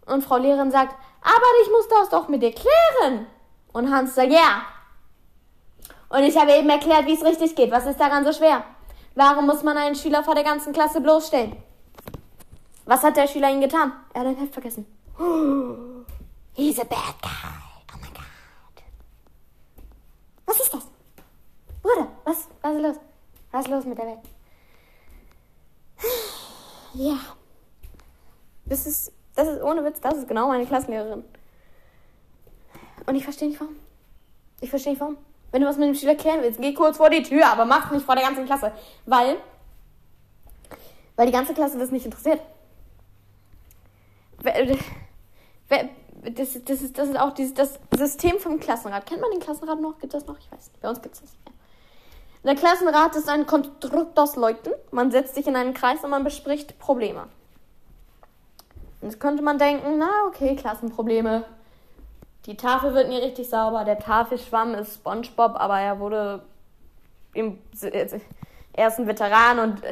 Und 0.07 0.23
Frau 0.23 0.37
Lehrerin 0.37 0.71
sagt, 0.71 0.95
aber 1.21 1.45
ich 1.63 1.69
muss 1.69 1.87
das 1.89 2.09
doch 2.09 2.27
mit 2.27 2.41
dir 2.41 2.53
klären. 2.53 3.27
Und 3.73 3.93
Hans 3.93 4.15
sagt, 4.15 4.31
ja. 4.31 4.63
Und 6.09 6.23
ich 6.23 6.37
habe 6.37 6.53
eben 6.53 6.69
erklärt, 6.69 7.05
wie 7.05 7.13
es 7.13 7.23
richtig 7.23 7.55
geht. 7.55 7.71
Was 7.71 7.85
ist 7.85 7.99
daran 7.99 8.25
so 8.25 8.31
schwer? 8.31 8.63
Warum 9.15 9.45
muss 9.45 9.63
man 9.63 9.77
einen 9.77 9.95
Schüler 9.95 10.23
vor 10.23 10.35
der 10.35 10.43
ganzen 10.43 10.73
Klasse 10.73 11.01
bloßstellen? 11.01 11.55
Was 12.85 13.03
hat 13.03 13.17
der 13.17 13.27
Schüler 13.27 13.49
ihnen 13.49 13.61
getan? 13.61 13.91
Er 14.13 14.21
hat 14.21 14.27
ein 14.27 14.37
Heft 14.37 14.53
vergessen. 14.53 14.85
He's 16.53 16.79
a 16.79 16.85
bad 16.85 17.21
guy. 17.21 17.67
Was 20.47 20.61
ist 20.61 20.73
das? 20.73 20.87
Bruder, 21.83 22.07
was, 22.23 22.47
was 22.61 22.75
ist 22.75 22.81
los? 22.81 22.95
Was 23.51 23.65
ist 23.65 23.71
los 23.71 23.85
mit 23.85 23.97
der 23.97 24.05
Welt? 24.07 24.19
Ja. 26.93 27.17
Das 28.65 28.87
ist, 28.87 29.11
das 29.37 29.47
ist 29.47 29.61
ohne 29.61 29.85
Witz, 29.85 30.01
das 30.01 30.17
ist 30.17 30.27
genau 30.27 30.47
meine 30.47 30.65
Klassenlehrerin. 30.65 31.23
Und 33.05 33.15
ich 33.15 33.23
verstehe 33.23 33.49
nicht 33.49 33.59
warum. 33.59 33.75
Ich 34.59 34.69
verstehe 34.69 34.93
nicht 34.93 34.99
warum. 34.99 35.17
Wenn 35.51 35.61
du 35.61 35.67
was 35.67 35.77
mit 35.77 35.87
dem 35.87 35.95
Schüler 35.95 36.15
klären 36.15 36.41
willst, 36.41 36.59
geh 36.59 36.73
kurz 36.73 36.97
vor 36.97 37.09
die 37.09 37.23
Tür, 37.23 37.47
aber 37.47 37.65
mach 37.65 37.91
nicht 37.91 38.05
vor 38.05 38.15
der 38.15 38.25
ganzen 38.25 38.45
Klasse. 38.45 38.71
Weil, 39.05 39.37
weil 41.15 41.27
die 41.27 41.31
ganze 41.31 41.53
Klasse 41.53 41.77
das 41.77 41.91
nicht 41.91 42.05
interessiert. 42.05 42.41
das, 44.43 44.77
das, 46.65 46.81
ist, 46.81 46.97
das 46.97 47.09
ist 47.09 47.19
auch 47.19 47.33
dieses, 47.33 47.53
das 47.53 47.79
System 47.95 48.39
vom 48.39 48.59
Klassenrat. 48.59 49.05
Kennt 49.05 49.21
man 49.21 49.31
den 49.31 49.39
Klassenrat 49.39 49.79
noch? 49.79 49.99
Gibt 49.99 50.13
es 50.13 50.25
das 50.25 50.27
noch? 50.27 50.39
Ich 50.39 50.51
weiß 50.51 50.67
nicht. 50.67 50.81
Bei 50.81 50.89
uns 50.89 51.01
gibt 51.01 51.15
es 51.15 51.21
das 51.21 51.31
nicht 51.31 51.45
mehr. 51.45 51.53
Der 52.43 52.55
Klassenrat 52.55 53.15
ist 53.15 53.29
ein 53.29 53.45
Konstrukt 53.45 54.17
aus 54.19 54.35
Leuten. 54.35 54.71
Man 54.91 55.11
setzt 55.11 55.35
sich 55.35 55.47
in 55.47 55.55
einen 55.55 55.73
Kreis 55.73 56.03
und 56.03 56.09
man 56.09 56.23
bespricht 56.23 56.79
Probleme. 56.79 57.27
Jetzt 59.01 59.19
könnte 59.19 59.43
man 59.43 59.57
denken, 59.59 59.97
na 59.97 60.09
okay, 60.27 60.55
Klassenprobleme. 60.55 61.45
Die 62.45 62.57
Tafel 62.57 62.93
wird 62.93 63.09
nie 63.09 63.17
richtig 63.17 63.49
sauber. 63.49 63.83
Der 63.83 63.99
Tafelschwamm 63.99 64.73
ist 64.73 64.95
SpongeBob, 64.95 65.55
aber 65.55 65.79
er 65.79 65.99
wurde 65.99 66.43
im, 67.33 67.59
er 67.81 68.87
ist 68.87 68.99
ein 68.99 69.07
Veteran 69.07 69.59
und 69.59 69.83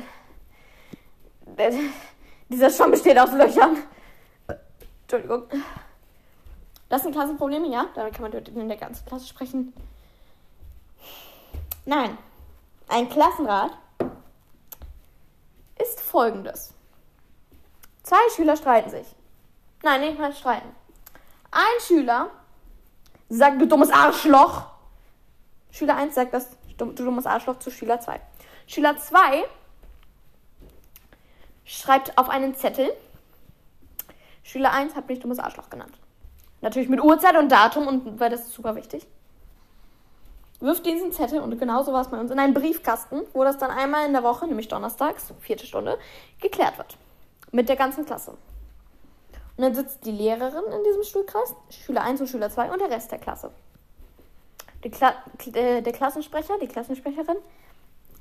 äh, 1.57 1.71
dieser 2.49 2.69
Schwamm 2.69 2.91
besteht 2.91 3.19
aus 3.19 3.31
Löchern. 3.31 3.77
Entschuldigung. 5.01 5.43
Das 6.89 7.03
sind 7.03 7.11
Klassenprobleme, 7.11 7.67
ja. 7.67 7.87
Damit 7.93 8.13
kann 8.13 8.31
man 8.31 8.33
in 8.33 8.67
der 8.67 8.77
ganzen 8.77 9.05
Klasse 9.05 9.27
sprechen. 9.27 9.73
Nein. 11.85 12.17
Ein 12.87 13.09
Klassenrat 13.09 13.71
ist 15.81 15.99
folgendes. 15.99 16.74
Zwei 18.05 18.29
Schüler 18.35 18.55
streiten 18.55 18.91
sich. 18.91 19.07
Nein, 19.81 20.01
nicht 20.01 20.19
mal 20.19 20.31
streiten. 20.31 20.69
Ein 21.49 21.81
Schüler 21.81 22.29
sagt, 23.29 23.59
du 23.59 23.65
dummes 23.65 23.89
Arschloch. 23.89 24.67
Schüler 25.71 25.95
1 25.95 26.13
sagt 26.13 26.35
das, 26.35 26.55
du 26.77 26.85
dummes 26.91 27.25
Arschloch 27.25 27.57
zu 27.57 27.71
Schüler 27.71 27.99
2. 27.99 28.21
Schüler 28.67 28.95
2 28.99 29.45
schreibt 31.63 32.15
auf 32.19 32.29
einen 32.29 32.53
Zettel, 32.53 32.93
Schüler 34.43 34.71
1 34.71 34.95
hat 34.95 35.09
mich 35.09 35.19
dummes 35.19 35.39
Arschloch 35.39 35.71
genannt. 35.71 35.97
Natürlich 36.61 36.89
mit 36.89 37.03
Uhrzeit 37.03 37.35
und 37.35 37.51
Datum, 37.51 37.87
und 37.87 38.19
weil 38.19 38.29
das 38.29 38.41
ist 38.41 38.53
super 38.53 38.75
wichtig. 38.75 39.07
Wirft 40.59 40.85
diesen 40.85 41.11
Zettel, 41.11 41.39
und 41.39 41.57
genauso 41.57 41.91
war 41.91 42.01
es 42.01 42.09
bei 42.09 42.19
uns, 42.19 42.29
in 42.29 42.37
einen 42.37 42.53
Briefkasten, 42.53 43.23
wo 43.33 43.43
das 43.43 43.57
dann 43.57 43.71
einmal 43.71 44.05
in 44.05 44.13
der 44.13 44.21
Woche, 44.21 44.45
nämlich 44.45 44.67
donnerstags, 44.67 45.33
vierte 45.39 45.65
Stunde, 45.65 45.97
geklärt 46.39 46.77
wird. 46.77 46.99
Mit 47.51 47.69
der 47.69 47.75
ganzen 47.75 48.05
Klasse. 48.05 48.31
Und 48.31 49.63
dann 49.63 49.73
sitzt 49.73 50.05
die 50.05 50.11
Lehrerin 50.11 50.65
in 50.71 50.83
diesem 50.83 51.03
Stuhlkreis, 51.03 51.55
Schüler 51.69 52.01
1 52.01 52.21
und 52.21 52.27
Schüler 52.27 52.49
2 52.49 52.71
und 52.71 52.79
der 52.79 52.89
Rest 52.89 53.11
der 53.11 53.19
Klasse. 53.19 53.51
Kla 54.81 55.15
äh, 55.53 55.81
der 55.81 55.93
Klassensprecher, 55.93 56.59
die 56.61 56.67
Klassensprecherin, 56.67 57.37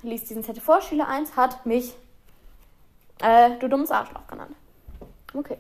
liest 0.03 0.31
diesen 0.31 0.45
Zettel 0.45 0.63
vor. 0.63 0.81
Schüler 0.81 1.09
1 1.09 1.37
hat 1.37 1.67
mich 1.67 1.95
äh, 3.21 3.59
du 3.59 3.69
dummes 3.69 3.91
Arschloch 3.91 4.27
genannt. 4.27 4.55
Okay. 5.33 5.59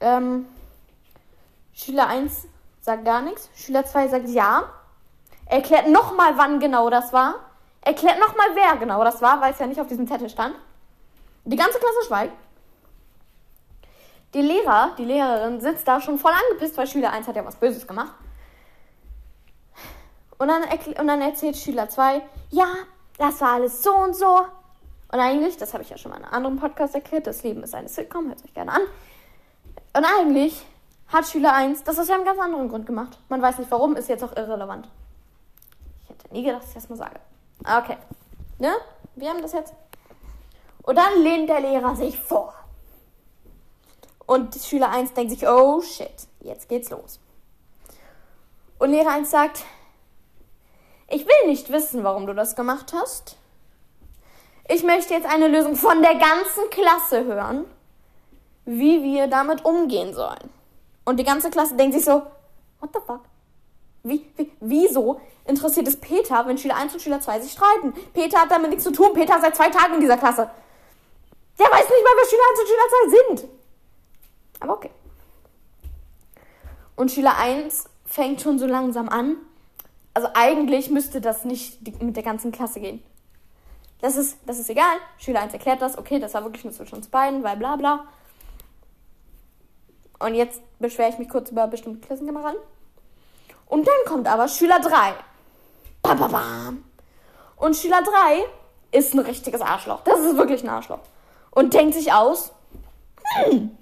Ähm, 0.00 0.46
Schüler 1.72 2.08
1 2.08 2.46
sagt 2.80 3.04
gar 3.04 3.22
nichts. 3.22 3.50
Schüler 3.54 3.84
2 3.84 4.08
sagt 4.08 4.28
ja. 4.28 4.64
Erklärt 5.46 5.88
nochmal, 5.88 6.36
wann 6.36 6.60
genau 6.60 6.90
das 6.90 7.12
war. 7.12 7.36
Erklärt 7.80 8.18
nochmal, 8.18 8.48
wer 8.54 8.76
genau 8.78 9.04
das 9.04 9.22
war, 9.22 9.40
weil 9.40 9.52
es 9.52 9.58
ja 9.58 9.66
nicht 9.66 9.80
auf 9.80 9.86
diesem 9.86 10.08
Zettel 10.08 10.28
stand. 10.28 10.56
Die 11.46 11.56
ganze 11.56 11.78
Klasse 11.78 12.06
schweigt. 12.06 12.32
Die 14.34 14.42
Lehrer, 14.42 14.90
die 14.98 15.04
Lehrerin 15.04 15.60
sitzt 15.60 15.86
da 15.86 16.00
schon 16.00 16.18
voll 16.18 16.32
angepisst, 16.32 16.76
weil 16.76 16.86
Schüler 16.86 17.12
1 17.12 17.26
hat 17.28 17.36
ja 17.36 17.44
was 17.44 17.56
Böses 17.56 17.86
gemacht. 17.86 18.12
Und 20.38 20.48
dann, 20.48 20.64
und 20.64 21.06
dann 21.06 21.22
erzählt 21.22 21.56
Schüler 21.56 21.88
2, 21.88 22.20
ja, 22.50 22.66
das 23.16 23.40
war 23.40 23.54
alles 23.54 23.82
so 23.82 23.94
und 23.94 24.14
so. 24.14 24.40
Und 25.12 25.20
eigentlich, 25.20 25.56
das 25.56 25.72
habe 25.72 25.84
ich 25.84 25.90
ja 25.90 25.96
schon 25.96 26.10
mal 26.10 26.18
in 26.18 26.24
einem 26.24 26.34
anderen 26.34 26.58
Podcast 26.58 26.94
erklärt, 26.94 27.26
das 27.26 27.44
Leben 27.44 27.62
ist 27.62 27.74
eine 27.74 27.88
Sitcom, 27.88 28.26
hört 28.26 28.44
euch 28.44 28.52
gerne 28.52 28.72
an. 28.72 28.82
Und 29.94 30.04
eigentlich 30.04 30.66
hat 31.08 31.26
Schüler 31.28 31.54
1 31.54 31.84
das 31.84 31.98
aus 31.98 32.10
einem 32.10 32.24
ganz 32.24 32.40
anderen 32.40 32.68
Grund 32.68 32.86
gemacht. 32.86 33.18
Man 33.28 33.40
weiß 33.40 33.58
nicht 33.58 33.70
warum, 33.70 33.94
ist 33.94 34.08
jetzt 34.08 34.24
auch 34.24 34.36
irrelevant. 34.36 34.88
Ich 36.02 36.10
hätte 36.10 36.32
nie 36.32 36.42
gedacht, 36.42 36.62
dass 36.62 36.70
ich 36.70 36.74
das 36.74 36.88
mal 36.88 36.96
sage. 36.96 37.20
Okay. 37.60 37.96
Ne? 38.58 38.74
Wir 39.14 39.30
haben 39.30 39.40
das 39.40 39.52
jetzt. 39.52 39.72
Und 40.86 40.96
dann 40.96 41.22
lehnt 41.22 41.50
der 41.50 41.60
Lehrer 41.60 41.96
sich 41.96 42.18
vor. 42.18 42.54
Und 44.24 44.54
Schüler 44.54 44.90
1 44.90 45.12
denkt 45.12 45.32
sich, 45.32 45.46
oh 45.46 45.82
shit, 45.82 46.28
jetzt 46.40 46.68
geht's 46.68 46.90
los. 46.90 47.20
Und 48.78 48.90
Lehrer 48.90 49.10
1 49.10 49.30
sagt, 49.30 49.64
ich 51.08 51.26
will 51.26 51.48
nicht 51.48 51.70
wissen, 51.70 52.04
warum 52.04 52.26
du 52.26 52.34
das 52.34 52.56
gemacht 52.56 52.92
hast. 52.92 53.36
Ich 54.68 54.84
möchte 54.84 55.14
jetzt 55.14 55.26
eine 55.26 55.48
Lösung 55.48 55.76
von 55.76 56.02
der 56.02 56.14
ganzen 56.14 56.70
Klasse 56.70 57.24
hören, 57.24 57.64
wie 58.64 59.02
wir 59.02 59.26
damit 59.26 59.64
umgehen 59.64 60.14
sollen. 60.14 60.50
Und 61.04 61.18
die 61.18 61.24
ganze 61.24 61.50
Klasse 61.50 61.76
denkt 61.76 61.94
sich 61.94 62.04
so, 62.04 62.22
what 62.80 62.90
the 62.92 63.00
fuck? 63.04 63.22
Wie, 64.04 64.24
wie, 64.36 64.52
wieso 64.60 65.20
interessiert 65.46 65.88
es 65.88 65.96
Peter, 65.96 66.46
wenn 66.46 66.58
Schüler 66.58 66.76
1 66.76 66.94
und 66.94 67.00
Schüler 67.00 67.20
2 67.20 67.40
sich 67.40 67.52
streiten? 67.52 67.92
Peter 68.12 68.40
hat 68.40 68.52
damit 68.52 68.70
nichts 68.70 68.84
zu 68.84 68.92
tun. 68.92 69.14
Peter 69.14 69.34
ist 69.36 69.42
seit 69.42 69.56
zwei 69.56 69.68
Tagen 69.68 69.94
in 69.94 70.00
dieser 70.00 70.16
Klasse. 70.16 70.48
Der 71.58 71.66
weiß 71.66 71.88
nicht 71.88 72.04
mal, 72.04 72.12
wer 72.16 72.28
Schüler 72.28 72.42
1 72.50 72.60
und 72.60 72.68
Schüler 72.68 73.36
2 73.36 73.38
sind. 73.38 73.50
Aber 74.60 74.72
okay. 74.74 74.90
Und 76.96 77.10
Schüler 77.10 77.36
1 77.36 77.84
fängt 78.06 78.40
schon 78.40 78.58
so 78.58 78.66
langsam 78.66 79.08
an. 79.08 79.36
Also 80.14 80.28
eigentlich 80.34 80.90
müsste 80.90 81.20
das 81.20 81.44
nicht 81.44 82.02
mit 82.02 82.16
der 82.16 82.22
ganzen 82.22 82.52
Klasse 82.52 82.80
gehen. 82.80 83.02
Das 84.00 84.16
ist, 84.16 84.38
das 84.46 84.58
ist 84.58 84.70
egal. 84.70 84.96
Schüler 85.18 85.40
1 85.40 85.52
erklärt 85.52 85.82
das. 85.82 85.98
Okay, 85.98 86.18
das 86.18 86.34
war 86.34 86.44
wirklich 86.44 86.64
nur 86.64 86.72
zwischen 86.72 86.96
uns 86.96 87.08
beiden, 87.08 87.42
weil 87.42 87.56
bla 87.56 87.76
bla. 87.76 88.06
Und 90.18 90.34
jetzt 90.34 90.60
beschwere 90.78 91.10
ich 91.10 91.18
mich 91.18 91.28
kurz 91.28 91.50
über 91.50 91.66
bestimmte 91.66 92.06
Klassenkameraden. 92.06 92.60
Und 93.66 93.86
dann 93.86 93.94
kommt 94.06 94.28
aber 94.28 94.48
Schüler 94.48 94.80
3. 94.80 95.14
Bababam. 96.02 96.84
Und 97.56 97.76
Schüler 97.76 98.02
3 98.02 98.44
ist 98.92 99.14
ein 99.14 99.20
richtiges 99.20 99.60
Arschloch. 99.60 100.02
Das 100.04 100.20
ist 100.20 100.36
wirklich 100.36 100.62
ein 100.62 100.68
Arschloch. 100.68 101.00
Und 101.56 101.72
denkt 101.72 101.94
sich 101.94 102.12
aus, 102.12 102.52
hm, 103.32 103.74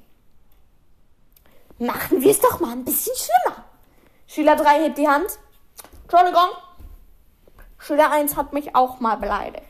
machen 1.81 2.23
wir 2.23 2.31
es 2.31 2.39
doch 2.39 2.61
mal 2.61 2.71
ein 2.71 2.85
bisschen 2.85 3.17
schlimmer. 3.17 3.65
Schüler 4.29 4.55
3 4.55 4.85
hebt 4.85 4.97
die 4.97 5.09
Hand. 5.09 5.27
Entschuldigung. 6.03 6.51
Schüler 7.79 8.13
1 8.13 8.37
hat 8.37 8.53
mich 8.53 8.77
auch 8.77 9.01
mal 9.01 9.17
beleidigt. 9.17 9.67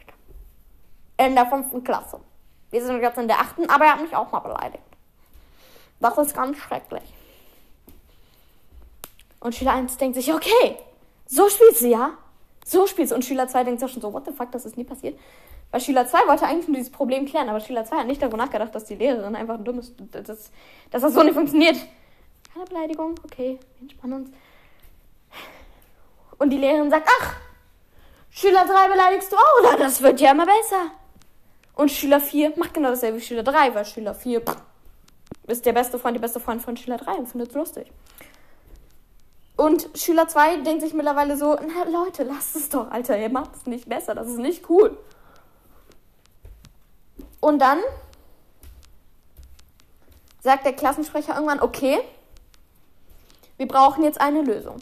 In 1.16 1.34
der 1.34 1.46
fünften 1.46 1.82
Klasse. 1.82 2.20
Wir 2.70 2.84
sind 2.84 3.00
jetzt 3.00 3.16
in 3.16 3.26
der 3.26 3.40
achten, 3.40 3.70
aber 3.70 3.86
er 3.86 3.92
hat 3.94 4.02
mich 4.02 4.14
auch 4.14 4.30
mal 4.30 4.40
beleidigt. 4.40 4.84
Das 5.98 6.18
ist 6.18 6.34
ganz 6.34 6.58
schrecklich. 6.58 7.14
Und 9.40 9.54
Schüler 9.54 9.72
1 9.72 9.96
denkt 9.96 10.16
sich, 10.16 10.30
okay, 10.30 10.76
so 11.24 11.48
spielt 11.48 11.78
sie, 11.78 11.92
ja? 11.92 12.10
So 12.66 12.86
spielt 12.86 13.08
sie. 13.08 13.14
Und 13.14 13.24
Schüler 13.24 13.48
2 13.48 13.64
denkt 13.64 13.80
sich 13.80 13.90
schon 13.90 14.02
so, 14.02 14.12
what 14.12 14.26
the 14.26 14.32
fuck, 14.32 14.52
das 14.52 14.66
ist 14.66 14.76
nie 14.76 14.84
passiert. 14.84 15.18
Weil 15.74 15.80
Schüler 15.80 16.06
2 16.06 16.28
wollte 16.28 16.46
eigentlich 16.46 16.68
nur 16.68 16.76
dieses 16.76 16.92
Problem 16.92 17.26
klären, 17.26 17.48
aber 17.48 17.58
Schüler 17.58 17.84
2 17.84 17.96
hat 17.96 18.06
nicht 18.06 18.22
darüber 18.22 18.36
nachgedacht, 18.36 18.72
dass 18.76 18.84
die 18.84 18.94
Lehrerin 18.94 19.34
einfach 19.34 19.56
ein 19.56 19.64
dummes, 19.64 19.92
dass, 20.12 20.52
dass 20.92 21.02
das 21.02 21.12
so 21.12 21.24
nicht 21.24 21.34
funktioniert. 21.34 21.76
Keine 22.52 22.64
Beleidigung, 22.66 23.16
okay, 23.24 23.58
wir 23.58 23.82
entspannen 23.82 24.20
uns. 24.20 24.30
Und 26.38 26.50
die 26.50 26.58
Lehrerin 26.58 26.90
sagt, 26.90 27.08
ach, 27.20 27.34
Schüler 28.30 28.64
3 28.64 28.88
beleidigst 28.88 29.32
du 29.32 29.36
auch, 29.36 29.64
oder? 29.64 29.76
Das 29.76 30.00
wird 30.00 30.20
ja 30.20 30.30
immer 30.30 30.46
besser. 30.46 30.92
Und 31.74 31.90
Schüler 31.90 32.20
4 32.20 32.52
macht 32.54 32.72
genau 32.72 32.90
dasselbe 32.90 33.18
wie 33.18 33.22
Schüler 33.22 33.42
3, 33.42 33.74
weil 33.74 33.84
Schüler 33.84 34.14
4 34.14 34.42
pff, 34.42 34.56
ist 35.48 35.66
der 35.66 35.72
beste 35.72 35.98
Freund, 35.98 36.14
die 36.14 36.20
beste 36.20 36.38
Freund 36.38 36.62
von 36.62 36.76
Schüler 36.76 36.98
3 36.98 37.14
und 37.14 37.26
findet 37.26 37.48
es 37.48 37.56
lustig. 37.56 37.90
Und 39.56 39.90
Schüler 39.96 40.28
2 40.28 40.58
denkt 40.58 40.82
sich 40.82 40.94
mittlerweile 40.94 41.36
so, 41.36 41.56
na 41.56 41.90
Leute, 41.90 42.22
lasst 42.22 42.54
es 42.54 42.68
doch, 42.68 42.92
Alter, 42.92 43.18
ihr 43.18 43.28
macht 43.28 43.56
es 43.56 43.66
nicht 43.66 43.88
besser, 43.88 44.14
das 44.14 44.28
ist 44.28 44.38
nicht 44.38 44.70
cool. 44.70 44.96
Und 47.44 47.58
dann 47.58 47.80
sagt 50.40 50.64
der 50.64 50.72
Klassensprecher 50.72 51.34
irgendwann, 51.34 51.60
okay, 51.60 52.00
wir 53.58 53.68
brauchen 53.68 54.02
jetzt 54.02 54.18
eine 54.18 54.40
Lösung. 54.40 54.78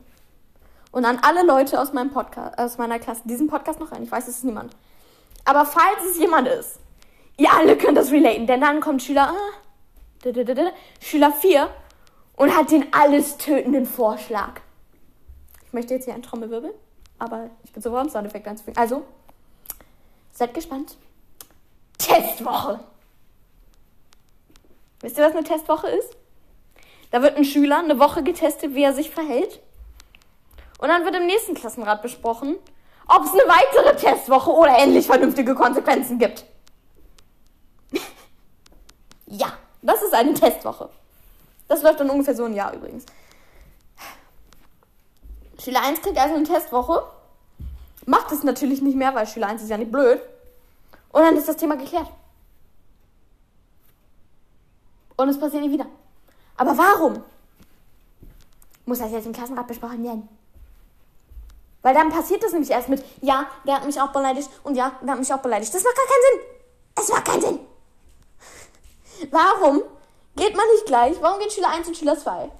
Und 0.92 1.05
an 1.05 1.18
alle 1.22 1.44
Leute 1.44 1.81
aus 1.81 1.92
meinem 1.92 2.12
Podcast, 2.12 2.57
aus 2.61 2.79
meiner 2.79 3.01
Klasse, 3.01 3.22
diesen 3.25 3.48
Podcast 3.48 3.81
noch 3.81 3.90
rein, 3.90 4.05
ich 4.05 4.12
weiß, 4.12 4.29
es 4.29 4.37
ist 4.37 4.44
niemand. 4.44 4.77
Aber 5.44 5.66
falls 5.66 6.05
es 6.09 6.18
jemand 6.18 6.46
ist, 6.46 6.79
ihr 7.37 7.53
alle 7.53 7.77
könnt 7.77 7.96
das 7.96 8.12
relaten, 8.12 8.46
denn 8.46 8.61
dann 8.61 8.79
kommt 8.81 9.03
Schüler, 9.03 9.35
ah, 9.35 10.31
Schüler 11.01 11.33
4 11.33 11.68
und 12.37 12.57
hat 12.57 12.70
den 12.70 12.94
alles 12.94 13.38
tötenden 13.38 13.87
Vorschlag. 13.87 14.61
Ich 15.66 15.72
möchte 15.72 15.94
jetzt 15.94 16.05
hier 16.05 16.14
einen 16.14 16.22
Trommelwirbel, 16.22 16.72
aber 17.18 17.51
ich 17.64 17.72
bin 17.72 17.83
so 17.83 17.90
warm, 17.90 18.09
Soundeffekt 18.09 18.46
einzufügen. 18.46 18.79
Also, 18.79 19.03
seid 20.31 20.55
gespannt. 20.55 20.96
Testwoche. 22.03 22.81
Wisst 25.01 25.19
ihr, 25.19 25.25
was 25.25 25.33
eine 25.33 25.45
Testwoche 25.45 25.88
ist? 25.88 26.17
Da 27.11 27.23
wird 27.23 27.37
ein 27.37 27.45
Schüler 27.45 27.79
eine 27.79 27.99
Woche 27.99 28.23
getestet, 28.23 28.75
wie 28.75 28.83
er 28.83 28.95
sich 28.95 29.11
verhält. 29.11 29.61
Und 30.79 30.88
dann 30.88 31.05
wird 31.05 31.15
im 31.15 31.27
nächsten 31.27 31.55
Klassenrat 31.55 32.03
besprochen, 32.03 32.57
ob 33.07 33.25
es 33.25 33.33
eine 33.33 33.43
weitere 33.43 33.97
Testwoche 33.97 34.51
oder 34.51 34.79
endlich 34.79 35.07
vernünftige 35.07 35.55
Konsequenzen 35.55 36.19
gibt. 36.19 36.45
ja, 39.27 39.53
das 39.83 40.03
ist 40.03 40.15
eine 40.15 40.35
Testwoche. 40.35 40.88
Das 41.69 41.83
läuft 41.83 42.01
dann 42.01 42.11
ungefähr 42.11 42.35
so 42.35 42.45
ein 42.45 42.55
Jahr 42.55 42.73
übrigens. 42.73 43.05
Schüler 45.62 45.83
1 45.83 46.03
kriegt 46.03 46.19
also 46.19 46.35
eine 46.35 46.45
Testwoche. 46.45 47.05
Macht 48.07 48.33
es 48.33 48.43
natürlich 48.43 48.83
nicht 48.83 48.97
mehr, 48.97 49.15
weil 49.15 49.27
Schüler 49.27 49.49
1 49.49 49.62
ist 49.62 49.69
ja 49.69 49.79
nicht 49.79 49.93
blöd. 49.93 50.21
Und 51.12 51.22
dann 51.22 51.37
ist 51.37 51.48
das 51.48 51.57
Thema 51.57 51.77
geklärt. 51.77 52.09
Und 55.16 55.29
es 55.29 55.38
passiert 55.38 55.62
nie 55.62 55.70
wieder. 55.70 55.87
Aber 56.57 56.77
warum? 56.77 57.22
Muss 58.87 58.98
das 58.98 59.12
jetzt 59.12 59.27
im 59.27 59.33
Klassenrat 59.33 59.66
besprochen 59.66 60.03
werden? 60.03 60.29
Weil 61.83 61.94
dann 61.94 62.11
passiert 62.11 62.42
das 62.42 62.53
nämlich 62.53 62.70
erst 62.70 62.88
mit, 62.88 63.05
ja, 63.20 63.46
der 63.66 63.77
hat 63.77 63.87
mich 63.87 64.01
auch 64.01 64.12
beleidigt 64.12 64.48
und 64.62 64.77
ja, 64.77 64.92
der 65.03 65.12
hat 65.12 65.18
mich 65.18 65.33
auch 65.33 65.38
beleidigt. 65.38 65.75
Das 65.75 65.83
macht 65.83 65.96
gar 65.96 66.07
keinen 66.07 66.22
Sinn. 66.31 66.40
Es 66.96 67.09
macht 67.09 67.25
keinen 67.25 67.42
Sinn. 67.42 67.59
Warum 69.31 69.83
geht 70.37 70.57
man 70.57 70.66
nicht 70.75 70.87
gleich? 70.87 71.16
Warum 71.20 71.40
gehen 71.40 71.51
Schüler 71.51 71.70
1 71.70 71.88
und 71.88 71.96
Schüler 71.96 72.18
2? 72.18 72.51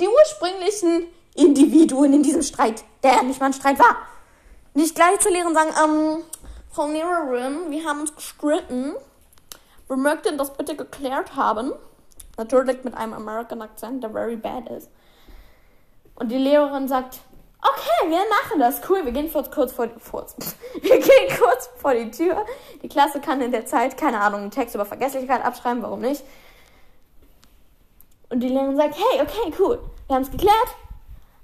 Die 0.00 0.08
ursprünglichen 0.08 1.06
Individuen 1.34 2.12
in 2.12 2.22
diesem 2.22 2.42
Streit, 2.42 2.84
der 3.02 3.12
ja 3.14 3.22
nicht 3.22 3.40
mal 3.40 3.46
ein 3.46 3.52
Streit 3.52 3.78
war. 3.78 3.96
Nicht 4.74 4.94
gleich 4.94 5.18
zu 5.20 5.28
Lehren 5.28 5.54
sagen, 5.54 5.70
ähm, 5.84 6.24
Frau 6.72 6.86
Lehrerin, 6.86 7.70
wir 7.70 7.84
haben 7.84 8.00
uns 8.00 8.16
gestritten. 8.16 8.94
Wir 9.88 9.96
möchten 9.98 10.38
das 10.38 10.54
bitte 10.54 10.74
geklärt 10.74 11.36
haben. 11.36 11.74
Natürlich 12.38 12.82
mit 12.82 12.96
einem 12.96 13.12
American 13.12 13.60
Akzent, 13.60 14.02
der 14.02 14.08
very 14.08 14.36
bad 14.36 14.70
ist. 14.70 14.90
Und 16.14 16.30
die 16.30 16.38
Lehrerin 16.38 16.88
sagt, 16.88 17.20
okay, 17.60 18.08
wir 18.08 18.16
machen 18.16 18.58
das. 18.58 18.80
Cool, 18.88 19.04
wir 19.04 19.12
gehen 19.12 19.30
kurz, 19.30 19.50
kurz 19.50 19.72
vor, 19.72 19.86
vor 19.98 20.24
wir 20.80 20.98
gehen 20.98 21.38
kurz 21.38 21.68
vor 21.76 21.92
die 21.92 22.10
Tür. 22.10 22.46
Die 22.82 22.88
Klasse 22.88 23.20
kann 23.20 23.42
in 23.42 23.52
der 23.52 23.66
Zeit, 23.66 23.98
keine 23.98 24.18
Ahnung, 24.22 24.40
einen 24.40 24.50
Text 24.50 24.74
über 24.74 24.86
Vergesslichkeit 24.86 25.44
abschreiben, 25.44 25.82
warum 25.82 26.00
nicht? 26.00 26.24
Und 28.30 28.40
die 28.40 28.48
Lehrerin 28.48 28.78
sagt, 28.78 28.94
hey, 28.94 29.20
okay, 29.20 29.52
cool, 29.58 29.78
wir 30.06 30.16
haben 30.16 30.22
es 30.22 30.30
geklärt. 30.30 30.74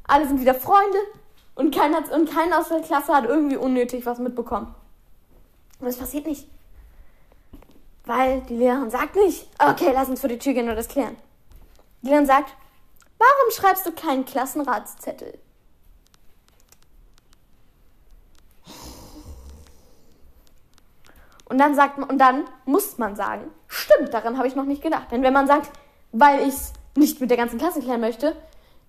Alle 0.04 0.26
sind 0.26 0.40
wieder 0.40 0.54
Freunde 0.54 0.98
und 1.54 1.74
keiner, 1.74 1.98
und 2.14 2.32
keiner 2.32 2.60
aus 2.60 2.70
der 2.70 2.80
Klasse 2.80 3.14
hat 3.14 3.26
irgendwie 3.26 3.58
unnötig 3.58 4.06
was 4.06 4.18
mitbekommen. 4.18 4.74
Und 5.80 5.86
es 5.86 5.96
passiert 5.96 6.26
nicht. 6.26 6.48
Weil 8.04 8.40
die 8.42 8.56
Lehrerin 8.56 8.90
sagt 8.90 9.16
nicht, 9.16 9.46
okay, 9.58 9.90
lass 9.92 10.08
uns 10.08 10.20
vor 10.20 10.28
die 10.28 10.38
Tür 10.38 10.54
gehen 10.54 10.68
und 10.68 10.76
das 10.76 10.88
klären. 10.88 11.16
Die 12.02 12.08
Lehrerin 12.08 12.26
sagt, 12.26 12.54
warum 13.18 13.50
schreibst 13.52 13.86
du 13.86 13.92
keinen 13.92 14.24
Klassenratszettel? 14.24 15.38
Und 21.48 21.58
dann 21.58 21.74
sagt 21.74 21.98
man, 21.98 22.10
und 22.10 22.18
dann 22.18 22.44
muss 22.66 22.98
man 22.98 23.16
sagen, 23.16 23.50
stimmt, 23.68 24.12
daran 24.12 24.36
habe 24.36 24.48
ich 24.48 24.54
noch 24.54 24.64
nicht 24.64 24.82
gedacht. 24.82 25.10
Denn 25.10 25.22
wenn 25.22 25.32
man 25.32 25.46
sagt, 25.46 25.70
weil 26.12 26.40
ich 26.40 26.54
es 26.54 26.72
nicht 26.94 27.20
mit 27.20 27.30
der 27.30 27.38
ganzen 27.38 27.58
Klasse 27.58 27.80
klären 27.80 28.00
möchte, 28.00 28.36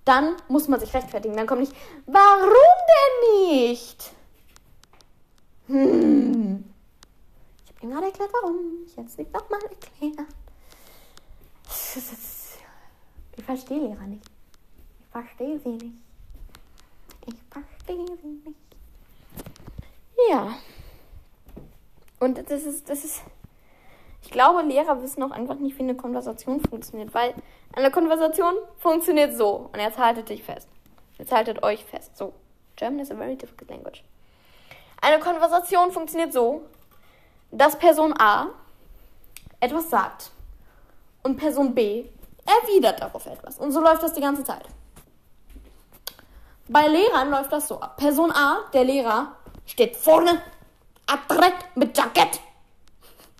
dann 0.06 0.36
muss 0.48 0.68
man 0.68 0.80
sich 0.80 0.94
rechtfertigen. 0.94 1.36
Dann 1.36 1.48
kommt 1.48 1.62
nicht, 1.62 1.74
warum 2.06 2.50
denn 2.90 3.60
nicht? 3.60 4.12
Hm. 5.68 6.69
Ihm 7.82 7.92
gerade 7.92 8.08
erklärt, 8.08 8.32
warum. 8.34 8.84
Ich 8.86 8.96
jetzt 8.96 9.18
nicht 9.18 9.34
nochmal 9.34 9.62
erklären. 9.64 10.28
Ich 13.38 13.46
verstehe 13.46 13.80
Lehrer 13.80 14.08
nicht. 14.08 14.26
Ich 15.00 15.08
verstehe 15.12 15.60
sie 15.60 15.70
nicht. 15.70 15.98
Ich 17.26 17.36
verstehe 17.50 18.18
sie 18.18 18.28
nicht. 18.28 18.58
Ja. 20.30 20.56
Und 22.20 22.38
das 22.50 22.64
ist, 22.64 22.90
das 22.90 23.06
ist. 23.06 23.22
Ich 24.22 24.32
glaube, 24.32 24.62
Lehrer 24.62 25.02
wissen 25.02 25.24
auch 25.24 25.32
einfach 25.32 25.56
nicht, 25.56 25.78
wie 25.78 25.84
eine 25.84 25.96
Konversation 25.96 26.60
funktioniert, 26.60 27.14
weil 27.14 27.34
eine 27.74 27.92
Konversation 27.92 28.56
funktioniert 28.78 29.38
so. 29.38 29.70
Und 29.72 29.80
jetzt 29.80 29.98
haltet 29.98 30.30
dich 30.30 30.44
fest. 30.44 30.68
Jetzt 31.18 31.32
haltet 31.32 31.64
euch 31.64 31.86
fest. 31.86 32.18
So. 32.18 32.34
German 32.76 33.00
is 33.00 33.12
a 33.12 33.16
very 33.16 33.36
difficult 33.36 33.70
language. 33.70 34.04
Eine 35.02 35.20
Konversation 35.20 35.92
funktioniert 35.92 36.34
so, 36.34 36.62
dass 37.52 37.78
Person 37.78 38.14
A 38.20 38.48
etwas 39.60 39.90
sagt 39.90 40.32
und 41.24 41.38
Person 41.38 41.74
B 41.74 42.06
erwidert 42.46 43.02
darauf 43.02 43.26
etwas. 43.26 43.58
Und 43.58 43.72
so 43.72 43.82
läuft 43.82 44.04
das 44.04 44.14
die 44.14 44.22
ganze 44.22 44.44
Zeit. 44.44 44.66
Bei 46.68 46.88
Lehrern 46.88 47.32
läuft 47.32 47.52
das 47.52 47.68
so 47.68 47.80
ab. 47.80 47.98
Person 47.98 48.32
A, 48.32 48.70
der 48.74 48.84
Lehrer, 48.84 49.36
steht 49.66 49.96
vorne, 49.96 50.42
adrett 51.08 51.56
mit 51.76 51.98
Jackett. 51.98 52.40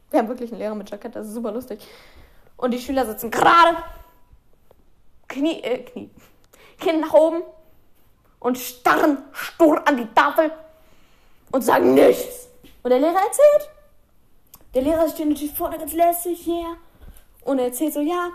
Wir 0.10 0.20
haben 0.20 0.28
wirklich 0.28 0.52
einen 0.52 0.60
Lehrer 0.60 0.76
mit 0.76 0.90
Jackett, 0.90 1.16
das 1.16 1.28
ist 1.28 1.34
super 1.34 1.52
lustig. 1.52 1.80
Und 2.58 2.72
die 2.72 2.80
Schüler 2.80 3.06
sitzen 3.06 3.30
gerade, 3.30 3.78
Knie, 5.28 5.62
äh, 5.62 5.84
Knie, 5.84 6.10
Kinn 6.80 7.00
nach 7.00 7.14
oben 7.14 7.44
und 8.40 8.58
starren 8.58 9.20
stur 9.32 9.88
an 9.88 9.98
die 9.98 10.08
Tafel 10.14 10.52
und 11.52 11.62
sagen 11.62 11.94
nichts. 11.94 12.50
Und 12.82 12.90
der 12.90 13.00
Lehrer 13.00 13.20
erzählt. 13.20 13.70
Der 14.74 14.84
Lehrer 14.84 15.10
steht 15.10 15.28
natürlich 15.28 15.54
vorne 15.54 15.78
ganz 15.78 15.94
lässig, 15.94 16.48
yeah. 16.48 16.78
Und 17.44 17.60
er 17.60 17.66
erzählt 17.66 17.94
so, 17.94 18.02
ja, 18.02 18.30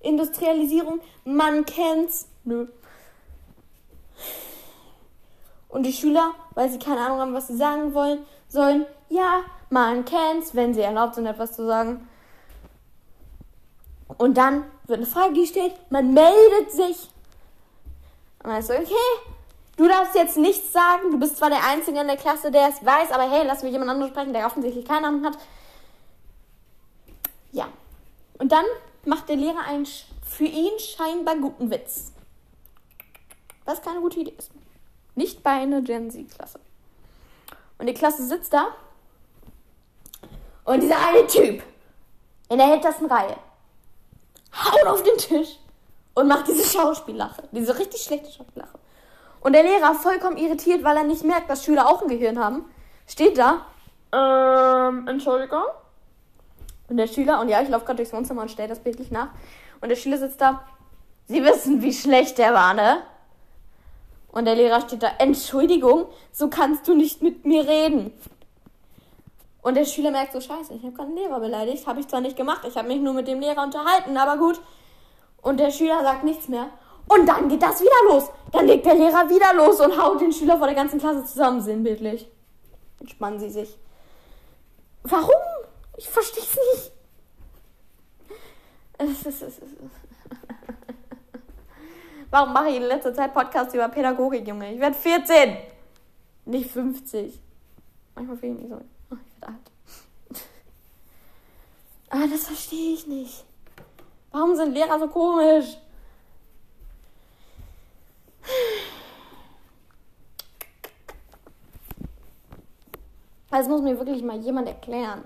Industrialisierung, 0.00 1.00
man 1.24 1.64
kennt's. 1.64 2.28
Nö. 2.44 2.66
Und 5.68 5.84
die 5.84 5.92
Schüler, 5.92 6.34
weil 6.54 6.70
sie 6.70 6.78
keine 6.78 7.00
Ahnung 7.00 7.20
haben, 7.20 7.34
was 7.34 7.48
sie 7.48 7.56
sagen 7.56 7.94
wollen, 7.94 8.24
sollen, 8.48 8.86
ja, 9.08 9.42
man 9.70 10.04
kennt's, 10.04 10.54
wenn 10.54 10.74
sie 10.74 10.80
erlaubt 10.80 11.14
sind, 11.14 11.26
etwas 11.26 11.54
zu 11.54 11.66
sagen. 11.66 12.08
Und 14.16 14.36
dann 14.36 14.64
wird 14.86 14.98
eine 14.98 15.06
Frage 15.06 15.34
gestellt, 15.34 15.74
man 15.90 16.14
meldet 16.14 16.70
sich. 16.72 17.10
Und 18.42 18.50
dann 18.50 18.58
ist 18.58 18.68
so, 18.68 18.74
okay, 18.74 18.94
du 19.78 19.88
darfst 19.88 20.14
jetzt 20.14 20.36
nichts 20.36 20.72
sagen, 20.72 21.10
du 21.10 21.18
bist 21.18 21.38
zwar 21.38 21.48
der 21.48 21.64
Einzige 21.64 22.00
in 22.00 22.06
der 22.06 22.18
Klasse, 22.18 22.50
der 22.50 22.68
es 22.68 22.84
weiß, 22.84 23.10
aber 23.10 23.30
hey, 23.30 23.46
lass 23.46 23.62
mich 23.62 23.72
jemand 23.72 23.90
anderes 23.90 24.10
sprechen, 24.10 24.34
der 24.34 24.44
offensichtlich 24.44 24.84
keine 24.84 25.06
Ahnung 25.06 25.24
hat. 25.24 25.38
Ja. 27.52 27.68
Und 28.38 28.52
dann 28.52 28.64
macht 29.06 29.28
der 29.28 29.36
Lehrer 29.36 29.64
einen 29.66 29.86
für 30.22 30.44
ihn 30.44 30.78
scheinbar 30.78 31.36
guten 31.36 31.70
Witz. 31.70 32.12
Was 33.64 33.80
keine 33.80 34.00
gute 34.00 34.20
Idee 34.20 34.34
ist. 34.36 34.50
Nicht 35.14 35.42
bei 35.42 35.50
einer 35.50 35.80
Gen 35.80 36.10
Z-Klasse. 36.10 36.60
Und 37.78 37.86
die 37.86 37.94
Klasse 37.94 38.26
sitzt 38.26 38.52
da. 38.52 38.68
Und 40.64 40.82
dieser 40.82 40.98
eine 41.06 41.26
Typ 41.26 41.62
in 42.48 42.58
der 42.58 42.66
hintersten 42.66 43.06
Reihe 43.06 43.36
haut 44.52 44.86
auf 44.86 45.02
den 45.02 45.16
Tisch 45.16 45.58
und 46.14 46.28
macht 46.28 46.48
diese 46.48 46.64
Schauspiellache. 46.64 47.48
Diese 47.52 47.78
richtig 47.78 48.02
schlechte 48.02 48.30
Schauspiellache. 48.30 48.78
Und 49.40 49.52
der 49.52 49.62
Lehrer, 49.62 49.94
vollkommen 49.94 50.36
irritiert, 50.36 50.82
weil 50.84 50.96
er 50.96 51.04
nicht 51.04 51.24
merkt, 51.24 51.48
dass 51.48 51.64
Schüler 51.64 51.88
auch 51.88 52.02
ein 52.02 52.08
Gehirn 52.08 52.38
haben, 52.38 52.64
steht 53.06 53.38
da. 53.38 53.66
Ähm, 54.12 55.06
Entschuldigung. 55.06 55.64
Und 56.88 56.96
der 56.96 57.06
Schüler, 57.06 57.40
und 57.40 57.48
ja, 57.48 57.60
ich 57.60 57.68
laufe 57.68 57.84
gerade 57.84 57.98
durchs 57.98 58.12
Wohnzimmer 58.12 58.42
und 58.42 58.50
stelle 58.50 58.68
das 58.68 58.80
bildlich 58.80 59.10
nach. 59.10 59.28
Und 59.80 59.90
der 59.90 59.96
Schüler 59.96 60.18
sitzt 60.18 60.40
da. 60.40 60.64
Sie 61.26 61.44
wissen, 61.44 61.82
wie 61.82 61.92
schlecht 61.92 62.38
der 62.38 62.54
war, 62.54 62.74
ne? 62.74 63.02
Und 64.28 64.46
der 64.46 64.54
Lehrer 64.54 64.80
steht 64.80 65.02
da. 65.02 65.10
Entschuldigung, 65.18 66.06
so 66.32 66.48
kannst 66.48 66.88
du 66.88 66.94
nicht 66.94 67.22
mit 67.22 67.44
mir 67.44 67.66
reden. 67.66 68.12
Und 69.62 69.76
der 69.76 69.84
Schüler 69.84 70.10
merkt 70.10 70.32
so, 70.32 70.40
scheiße, 70.40 70.72
ich 70.74 70.82
habe 70.82 70.92
gerade 70.92 71.08
einen 71.08 71.18
Lehrer 71.18 71.40
beleidigt. 71.40 71.86
Habe 71.86 72.00
ich 72.00 72.08
zwar 72.08 72.20
nicht 72.20 72.36
gemacht, 72.36 72.62
ich 72.66 72.76
habe 72.76 72.88
mich 72.88 73.00
nur 73.00 73.12
mit 73.12 73.28
dem 73.28 73.40
Lehrer 73.40 73.62
unterhalten, 73.62 74.16
aber 74.16 74.38
gut. 74.38 74.60
Und 75.42 75.60
der 75.60 75.70
Schüler 75.70 76.02
sagt 76.02 76.24
nichts 76.24 76.48
mehr. 76.48 76.70
Und 77.08 77.26
dann 77.26 77.48
geht 77.48 77.62
das 77.62 77.80
wieder 77.80 77.90
los. 78.08 78.30
Dann 78.52 78.66
legt 78.66 78.84
der 78.86 78.94
Lehrer 78.94 79.28
wieder 79.28 79.54
los 79.54 79.80
und 79.80 80.00
haut 80.00 80.20
den 80.20 80.32
Schüler 80.32 80.58
vor 80.58 80.66
der 80.66 80.76
ganzen 80.76 80.98
Klasse 80.98 81.24
zusammen, 81.24 81.60
sinnbildlich. 81.60 82.28
Entspannen 83.00 83.38
sie 83.40 83.50
sich. 83.50 83.78
Warum? 85.02 85.34
Ich 85.96 86.08
verstehe 86.08 86.42
es 86.42 86.56
nicht. 86.56 86.92
Warum 92.30 92.52
mache 92.52 92.68
ich 92.68 92.76
in 92.76 92.82
letzter 92.82 93.14
Zeit 93.14 93.32
Podcasts 93.32 93.72
über 93.72 93.88
Pädagogik, 93.88 94.46
Junge? 94.46 94.74
Ich 94.74 94.80
werde 94.80 94.96
14. 94.96 95.56
Nicht 96.44 96.70
50. 96.70 97.40
Manchmal 98.14 98.36
fehlen 98.36 98.58
die 98.58 98.66
so. 98.66 98.74
Oh, 99.10 99.16
ich 99.24 99.40
werde 99.40 99.54
alt. 99.54 99.72
Aber 102.10 102.26
das 102.30 102.46
verstehe 102.46 102.94
ich 102.94 103.06
nicht. 103.06 103.44
Warum 104.30 104.56
sind 104.56 104.74
Lehrer 104.74 104.98
so 104.98 105.08
komisch? 105.08 105.78
Das 113.50 113.66
muss 113.66 113.80
mir 113.80 113.98
wirklich 113.98 114.22
mal 114.22 114.38
jemand 114.38 114.68
erklären. 114.68 115.24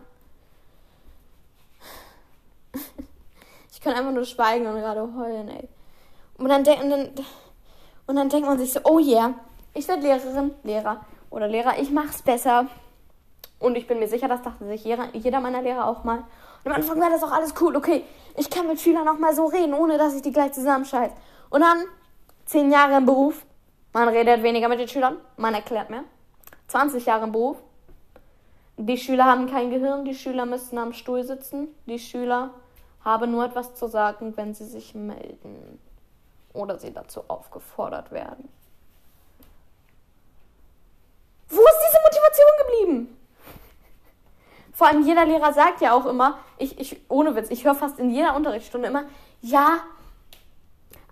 Ich 3.72 3.80
kann 3.80 3.94
einfach 3.94 4.12
nur 4.12 4.24
schweigen 4.24 4.66
und 4.66 4.76
gerade 4.76 5.00
heulen, 5.16 5.48
ey. 5.48 5.68
Und 6.38 6.48
dann, 6.48 6.60
und 6.60 6.90
dann, 6.90 7.10
und 8.06 8.16
dann 8.16 8.28
denkt 8.28 8.46
man 8.46 8.58
sich 8.58 8.72
so, 8.72 8.80
oh 8.84 8.98
yeah, 8.98 9.34
ich 9.74 9.88
werde 9.88 10.02
Lehrerin, 10.02 10.54
Lehrer 10.62 11.04
oder 11.30 11.48
Lehrer, 11.48 11.78
ich 11.78 11.90
mach's 11.90 12.22
besser. 12.22 12.66
Und 13.58 13.76
ich 13.76 13.86
bin 13.86 13.98
mir 13.98 14.08
sicher, 14.08 14.28
das 14.28 14.42
dachte 14.42 14.66
sich 14.66 14.84
jeder, 14.84 15.08
jeder 15.14 15.40
meiner 15.40 15.62
Lehrer 15.62 15.86
auch 15.86 16.04
mal. 16.04 16.24
Und 16.64 16.70
am 16.70 16.76
Anfang 16.76 17.00
war 17.00 17.10
das 17.10 17.22
auch 17.22 17.32
alles 17.32 17.54
cool, 17.60 17.76
okay, 17.76 18.04
ich 18.36 18.48
kann 18.50 18.66
mit 18.66 18.80
Schülern 18.80 19.08
auch 19.08 19.18
mal 19.18 19.34
so 19.34 19.46
reden, 19.46 19.74
ohne 19.74 19.98
dass 19.98 20.14
ich 20.14 20.22
die 20.22 20.32
gleich 20.32 20.52
zusammenscheiße. 20.52 21.14
Und 21.50 21.60
dann, 21.60 21.84
zehn 22.52 22.70
Jahre 22.70 22.98
im 22.98 23.06
Beruf, 23.06 23.46
man 23.94 24.08
redet 24.08 24.42
weniger 24.42 24.68
mit 24.68 24.78
den 24.78 24.88
Schülern, 24.88 25.16
man 25.38 25.54
erklärt 25.54 25.88
mehr. 25.88 26.04
20 26.68 27.06
Jahre 27.06 27.24
im 27.24 27.32
Beruf, 27.32 27.56
die 28.76 28.98
Schüler 28.98 29.24
haben 29.24 29.50
kein 29.50 29.70
Gehirn, 29.70 30.04
die 30.04 30.14
Schüler 30.14 30.44
müssen 30.44 30.76
am 30.78 30.92
Stuhl 30.92 31.24
sitzen, 31.24 31.68
die 31.86 31.98
Schüler 31.98 32.50
haben 33.04 33.30
nur 33.30 33.46
etwas 33.46 33.74
zu 33.74 33.88
sagen, 33.88 34.36
wenn 34.36 34.54
sie 34.54 34.66
sich 34.66 34.94
melden 34.94 35.80
oder 36.52 36.78
sie 36.78 36.92
dazu 36.92 37.22
aufgefordert 37.28 38.12
werden. 38.12 38.48
Wo 41.48 41.60
ist 41.60 41.80
diese 41.88 42.02
Motivation 42.02 42.50
geblieben? 42.58 43.18
Vor 44.72 44.88
allem 44.88 45.06
jeder 45.06 45.24
Lehrer 45.24 45.52
sagt 45.52 45.80
ja 45.80 45.94
auch 45.94 46.06
immer, 46.06 46.38
ich, 46.58 46.78
ich 46.78 47.00
ohne 47.08 47.34
Witz, 47.34 47.50
ich 47.50 47.64
höre 47.64 47.74
fast 47.74 47.98
in 47.98 48.10
jeder 48.10 48.36
Unterrichtsstunde 48.36 48.88
immer, 48.88 49.04
ja, 49.40 49.80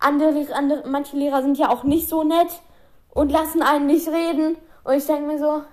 andere, 0.01 0.53
andere, 0.53 0.87
manche 0.87 1.15
Lehrer 1.15 1.41
sind 1.41 1.57
ja 1.57 1.69
auch 1.69 1.83
nicht 1.83 2.09
so 2.09 2.23
nett 2.23 2.61
und 3.09 3.31
lassen 3.31 3.61
einen 3.61 3.87
nicht 3.87 4.07
reden. 4.07 4.57
Und 4.83 4.93
ich 4.93 5.05
denke 5.05 5.23
mir 5.23 5.39
so, 5.39 5.63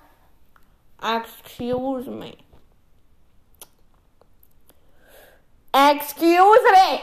excuse 1.01 2.09
me. 2.09 2.37
Excuse 5.71 6.61
me! 6.71 6.99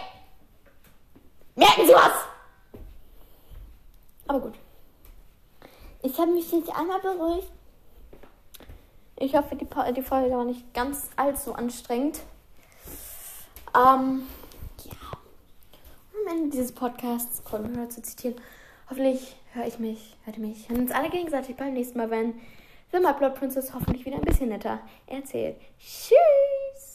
Merken 1.55 1.87
Sie 1.87 1.93
was! 1.93 2.12
Aber 4.29 4.41
gut. 4.41 4.55
Ich 6.03 6.19
habe 6.19 6.33
mich 6.33 6.51
jetzt 6.51 6.71
einmal 6.77 7.01
beruhigt. 7.01 7.51
Ich 9.19 9.35
hoffe, 9.35 9.57
die, 9.57 9.67
die 9.95 10.03
Folge 10.03 10.37
war 10.37 10.45
nicht 10.45 10.75
ganz 10.75 11.11
allzu 11.17 11.55
anstrengend. 11.55 12.21
Ähm. 13.75 14.27
Ende 16.29 16.51
dieses 16.51 16.73
Podcasts, 16.73 17.45
Conrad 17.45 17.93
zu 17.93 18.03
zitieren, 18.03 18.37
hoffentlich 18.89 19.37
höre 19.53 19.67
ich 19.67 19.79
mich, 19.79 20.17
hört 20.25 20.39
ihr 20.39 20.47
mich, 20.47 20.69
hören 20.69 20.83
uns 20.83 20.93
alle 20.93 21.11
gegenseitig 21.11 21.57
beim 21.57 21.73
nächsten 21.73 21.99
Mal, 21.99 22.11
wenn 22.11 22.35
The 22.93 23.01
My 23.01 23.12
Princess 23.31 23.75
hoffentlich 23.75 24.05
wieder 24.07 24.17
ein 24.17 24.23
bisschen 24.23 24.49
netter 24.49 24.81
erzählt. 25.07 25.57
Tschüss! 25.79 26.86